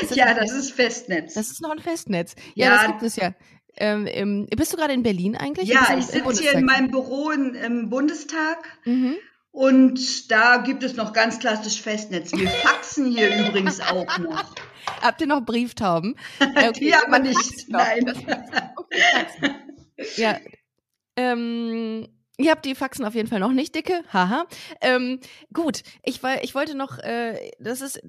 Das 0.00 0.14
ja, 0.14 0.34
das 0.34 0.52
ist 0.52 0.72
Festnetz. 0.72 1.34
Das 1.34 1.50
ist 1.50 1.62
noch 1.62 1.70
ein 1.70 1.78
Festnetz. 1.78 2.34
Ja, 2.54 2.66
ja 2.66 2.76
das 2.76 2.86
gibt 2.86 3.02
es 3.02 3.16
ja. 3.16 3.34
Ähm, 3.76 4.06
ähm, 4.08 4.46
bist 4.54 4.72
du 4.72 4.76
gerade 4.76 4.92
in 4.92 5.02
Berlin 5.02 5.36
eigentlich? 5.36 5.68
Ja, 5.68 5.96
ich 5.96 6.06
sitze 6.06 6.42
hier 6.42 6.52
in 6.52 6.64
meinem 6.64 6.90
Büro 6.90 7.30
in, 7.30 7.54
im 7.54 7.88
Bundestag. 7.88 8.58
Mhm. 8.84 9.16
Und 9.52 10.30
da 10.30 10.58
gibt 10.58 10.82
es 10.82 10.94
noch 10.94 11.12
ganz 11.12 11.38
klassisch 11.38 11.80
Festnetz. 11.80 12.32
Wir 12.32 12.48
faxen 12.64 13.06
hier 13.06 13.34
übrigens 13.34 13.80
auch 13.80 14.18
noch. 14.18 14.44
Habt 15.00 15.20
ihr 15.20 15.26
noch 15.26 15.42
Brieftauben? 15.42 16.16
Okay, 16.40 16.72
Die 16.78 16.94
haben 16.94 17.12
wir 17.12 17.20
nicht. 17.20 17.68
Nein. 17.68 18.12
Okay, 18.76 19.54
ja. 20.16 20.38
Ähm, 21.16 22.08
Ihr 22.40 22.50
habt 22.50 22.64
die 22.64 22.74
Faxen 22.74 23.04
auf 23.04 23.14
jeden 23.14 23.28
Fall 23.28 23.38
noch 23.38 23.52
nicht 23.52 23.74
dicke. 23.74 24.02
Haha. 24.10 24.46
Ähm, 24.80 25.20
gut, 25.52 25.82
ich, 26.02 26.20
ich 26.40 26.54
wollte 26.54 26.74
noch, 26.74 26.98
äh, 26.98 27.50
das 27.58 27.82
ist 27.82 28.00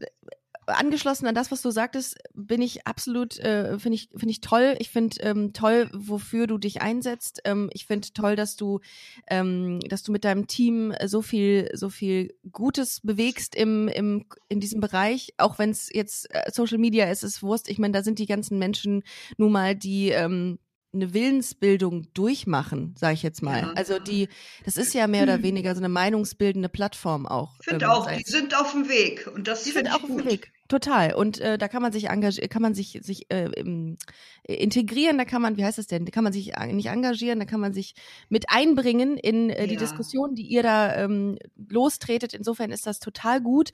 angeschlossen 0.68 1.28
an 1.28 1.36
das, 1.36 1.52
was 1.52 1.62
du 1.62 1.72
sagtest, 1.72 2.18
bin 2.34 2.62
ich 2.62 2.86
absolut, 2.88 3.40
äh, 3.40 3.80
finde 3.80 3.96
ich, 3.96 4.10
finde 4.10 4.32
ich 4.32 4.42
toll. 4.42 4.76
Ich 4.80 4.90
finde 4.90 5.18
ähm, 5.22 5.54
toll, 5.54 5.90
wofür 5.94 6.48
du 6.48 6.58
dich 6.58 6.82
einsetzt. 6.82 7.42
Ähm, 7.46 7.70
ich 7.74 7.86
finde 7.86 8.10
toll, 8.14 8.36
dass 8.36 8.56
du, 8.56 8.80
ähm, 9.28 9.80
dass 9.82 10.04
du 10.04 10.12
mit 10.12 10.24
deinem 10.24 10.48
Team 10.48 10.94
so 11.06 11.22
viel, 11.22 11.70
so 11.74 11.90
viel 11.90 12.34
Gutes 12.52 13.02
bewegst 13.02 13.56
im, 13.56 13.88
im, 13.88 14.26
in 14.50 14.60
diesem 14.60 14.82
Bereich. 14.82 15.34
Auch 15.38 15.60
wenn 15.60 15.72
es 15.72 15.90
jetzt 15.92 16.34
äh, 16.34 16.52
Social 16.52 16.78
Media 16.78 17.10
ist, 17.10 17.24
ist 17.24 17.44
Wurst. 17.44 17.70
Ich 17.70 17.80
meine, 17.80 17.94
da 17.94 18.04
sind 18.04 18.20
die 18.20 18.28
ganzen 18.28 18.60
Menschen 18.60 19.04
nun 19.38 19.52
mal, 19.52 19.76
die 19.76 20.10
ähm, 20.10 20.60
eine 20.94 21.14
Willensbildung 21.14 22.08
durchmachen, 22.14 22.96
sage 22.98 23.14
ich 23.14 23.24
jetzt 23.24 23.42
mal. 23.42 23.62
Ja. 23.62 23.74
Also 23.74 24.00
die, 24.00 24.28
das 24.66 24.78
ist 24.78 24.94
ja 24.94 25.08
mehr 25.08 25.24
oder 25.24 25.42
weniger 25.42 25.74
so 25.74 25.80
eine 25.80 25.90
meinungsbildende 25.90 26.70
Plattform 26.70 27.26
auch. 27.26 27.56
Ich 27.60 27.70
finde 27.70 27.86
ähm, 27.86 27.92
auch, 27.92 28.12
die 28.12 28.24
sind 28.24 28.60
auf 28.60 28.74
dem 28.74 28.90
Weg 28.90 29.30
und 29.34 29.48
das 29.48 29.64
die 29.64 29.72
sind 29.72 29.88
auch 29.90 30.02
gut. 30.02 30.12
auf 30.12 30.18
dem 30.18 30.26
Weg. 30.26 30.52
Total. 30.68 31.14
Und 31.14 31.40
äh, 31.40 31.58
da 31.58 31.68
kann 31.68 31.82
man 31.82 31.92
sich 31.92 32.10
engagieren, 32.10 32.50
kann 32.50 32.62
man 32.62 32.74
sich 32.74 33.00
sich 33.04 33.32
äh, 33.32 33.46
äh, 33.46 33.96
integrieren, 34.44 35.18
da 35.18 35.26
kann 35.26 35.42
man, 35.42 35.58
wie 35.58 35.66
heißt 35.66 35.78
das 35.78 35.88
denn? 35.88 36.06
Da 36.06 36.12
kann 36.12 36.24
man 36.24 36.34
sich 36.34 36.54
nicht 36.68 36.88
engagieren, 36.88 37.40
da 37.40 37.46
kann 37.46 37.60
man 37.60 37.74
sich 37.74 37.94
mit 38.30 38.46
einbringen 38.50 39.18
in 39.18 39.50
äh, 39.50 39.68
die 39.68 39.74
ja. 39.74 39.80
Diskussion, 39.80 40.36
die 40.36 40.48
ihr 40.48 40.64
da 40.64 40.96
ähm, 40.96 41.38
lostretet. 41.70 42.34
Insofern 42.34 42.72
ist 42.72 42.86
das 42.88 43.00
total 43.00 43.42
gut. 43.42 43.72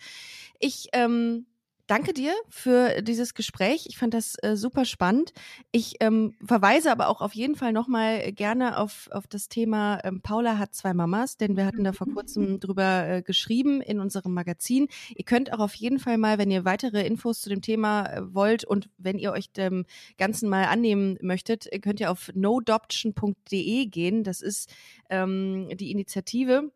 Ich 0.59 0.89
ähm, 0.93 1.45
danke 1.87 2.13
dir 2.13 2.33
für 2.49 3.01
dieses 3.01 3.33
Gespräch. 3.33 3.85
Ich 3.87 3.97
fand 3.97 4.13
das 4.13 4.35
äh, 4.41 4.55
super 4.55 4.85
spannend. 4.85 5.33
Ich 5.71 5.95
ähm, 6.01 6.35
verweise 6.45 6.91
aber 6.91 7.07
auch 7.07 7.21
auf 7.21 7.33
jeden 7.33 7.55
Fall 7.55 7.73
nochmal 7.73 8.31
gerne 8.33 8.77
auf, 8.77 9.09
auf 9.11 9.27
das 9.27 9.49
Thema 9.49 9.99
ähm, 10.03 10.21
Paula 10.21 10.57
hat 10.57 10.75
zwei 10.75 10.93
Mamas, 10.93 11.37
denn 11.37 11.57
wir 11.57 11.65
hatten 11.65 11.83
da 11.83 11.93
vor 11.93 12.07
kurzem 12.07 12.59
drüber 12.59 13.07
äh, 13.07 13.21
geschrieben 13.21 13.81
in 13.81 13.99
unserem 13.99 14.33
Magazin. 14.33 14.87
Ihr 15.15 15.25
könnt 15.25 15.51
auch 15.53 15.59
auf 15.59 15.73
jeden 15.73 15.99
Fall 15.99 16.17
mal, 16.17 16.37
wenn 16.37 16.51
ihr 16.51 16.65
weitere 16.65 17.05
Infos 17.05 17.41
zu 17.41 17.49
dem 17.49 17.61
Thema 17.61 18.05
äh, 18.05 18.33
wollt 18.33 18.65
und 18.65 18.89
wenn 18.97 19.17
ihr 19.17 19.31
euch 19.31 19.51
dem 19.51 19.85
Ganzen 20.17 20.49
mal 20.49 20.65
annehmen 20.65 21.17
möchtet, 21.21 21.67
könnt 21.81 21.99
ihr 21.99 22.11
auf 22.11 22.29
nodoption.de 22.33 23.85
gehen. 23.85 24.23
Das 24.23 24.41
ist 24.41 24.69
ähm, 25.09 25.69
die 25.77 25.91
Initiative 25.91 26.71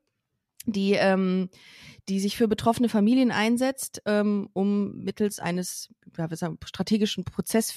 die, 0.65 0.93
ähm, 0.93 1.50
die 2.10 2.19
sich 2.19 2.38
für 2.38 2.47
betroffene 2.47 2.89
Familien 2.89 3.32
einsetzt, 3.32 4.02
ähm, 4.06 4.50
um 4.54 5.04
mittels 5.04 5.39
eines 5.39 5.89
ja, 6.17 6.30
wir 6.30 6.38
sagen, 6.38 6.58
strategischen 6.65 7.24
Prozess, 7.24 7.74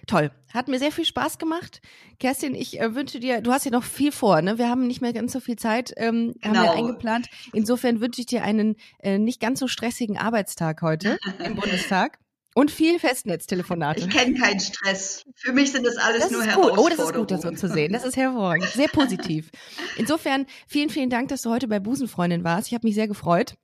toll. 0.08 0.32
Hat 0.54 0.68
mir 0.68 0.80
sehr 0.80 0.92
viel 0.92 1.06
Spaß 1.06 1.38
gemacht. 1.38 1.82
Kerstin, 2.20 2.56
ich 2.56 2.80
äh, 2.80 2.94
wünsche 2.96 3.20
dir, 3.20 3.42
du 3.42 3.52
hast 3.52 3.66
ja 3.66 3.72
noch 3.72 3.84
viel 3.84 4.12
vor, 4.12 4.42
ne? 4.42 4.58
Wir 4.58 4.70
haben 4.70 4.88
nicht 4.88 5.02
mehr 5.02 5.14
ganz 5.14 5.34
so 5.34 5.40
viel 5.40 5.56
Zeit, 5.56 5.94
ähm, 5.98 6.34
genau. 6.42 6.56
haben 6.56 6.64
wir 6.64 6.72
eingeplant. 6.72 7.30
Insofern 7.54 8.02
wünsche 8.02 8.22
ich 8.22 8.28
dir 8.28 8.44
einen 8.44 8.76
äh, 9.00 9.18
nicht 9.18 9.40
ganz 9.40 9.60
so 9.60 9.68
stressigen 9.68 10.18
Arbeitstag 10.18 10.82
heute 10.82 11.18
im 11.46 11.56
Bundestag. 11.56 12.20
Und 12.54 12.70
viel 12.70 13.00
Festnetztelefonate. 13.00 14.02
Ich 14.02 14.10
kenne 14.10 14.38
keinen 14.38 14.60
Stress. 14.60 15.24
Für 15.36 15.54
mich 15.54 15.72
sind 15.72 15.86
das 15.86 15.96
alles 15.96 16.24
das 16.24 16.32
nur 16.32 16.44
Herausforderungen. 16.44 16.80
Oh, 16.80 16.90
das 16.90 17.00
ist 17.00 17.14
gut, 17.14 17.32
das 17.32 17.42
so 17.44 17.52
zu 17.52 17.70
sehen. 17.70 17.94
Das 17.94 18.04
ist 18.04 18.18
hervorragend. 18.18 18.66
Sehr 18.66 18.90
positiv. 18.90 19.52
Insofern, 19.96 20.46
vielen, 20.68 20.90
vielen 20.90 21.10
Dank, 21.10 21.30
dass 21.30 21.44
du 21.44 21.50
heute 21.50 21.70
bei 21.70 21.80
Busenfreundin 21.80 22.44
warst. 22.44 22.68
Ich 22.68 22.74
habe 22.74 22.86
mich 22.86 22.96
sehr 22.96 23.08
gefreut. 23.08 23.56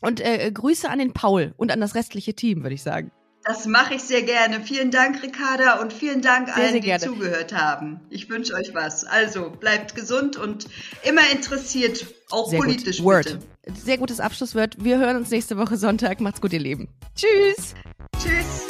Und 0.00 0.20
äh, 0.20 0.50
Grüße 0.52 0.88
an 0.88 1.00
den 1.00 1.12
Paul 1.12 1.54
und 1.56 1.72
an 1.72 1.80
das 1.80 1.96
restliche 1.96 2.34
Team, 2.34 2.62
würde 2.62 2.74
ich 2.74 2.82
sagen. 2.82 3.10
Das 3.50 3.66
mache 3.66 3.94
ich 3.94 4.02
sehr 4.02 4.22
gerne. 4.22 4.60
Vielen 4.60 4.92
Dank, 4.92 5.24
Ricarda, 5.24 5.80
und 5.80 5.92
vielen 5.92 6.22
Dank 6.22 6.46
sehr, 6.46 6.56
allen, 6.56 6.82
sehr 6.82 6.98
die 6.98 7.04
zugehört 7.04 7.52
haben. 7.52 7.98
Ich 8.08 8.30
wünsche 8.30 8.54
euch 8.54 8.72
was. 8.74 9.02
Also 9.02 9.50
bleibt 9.50 9.96
gesund 9.96 10.36
und 10.36 10.68
immer 11.02 11.22
interessiert, 11.32 12.06
auch 12.30 12.48
sehr 12.48 12.60
politisch. 12.60 12.98
Gut. 12.98 13.06
Word. 13.06 13.38
Sehr 13.74 13.98
gutes 13.98 14.20
Abschlusswort. 14.20 14.76
Wir 14.78 14.98
hören 14.98 15.16
uns 15.16 15.30
nächste 15.30 15.58
Woche 15.58 15.76
Sonntag. 15.76 16.20
Macht's 16.20 16.40
gut, 16.40 16.52
ihr 16.52 16.60
Lieben. 16.60 16.86
Tschüss. 17.16 17.74
Tschüss. 18.22 18.69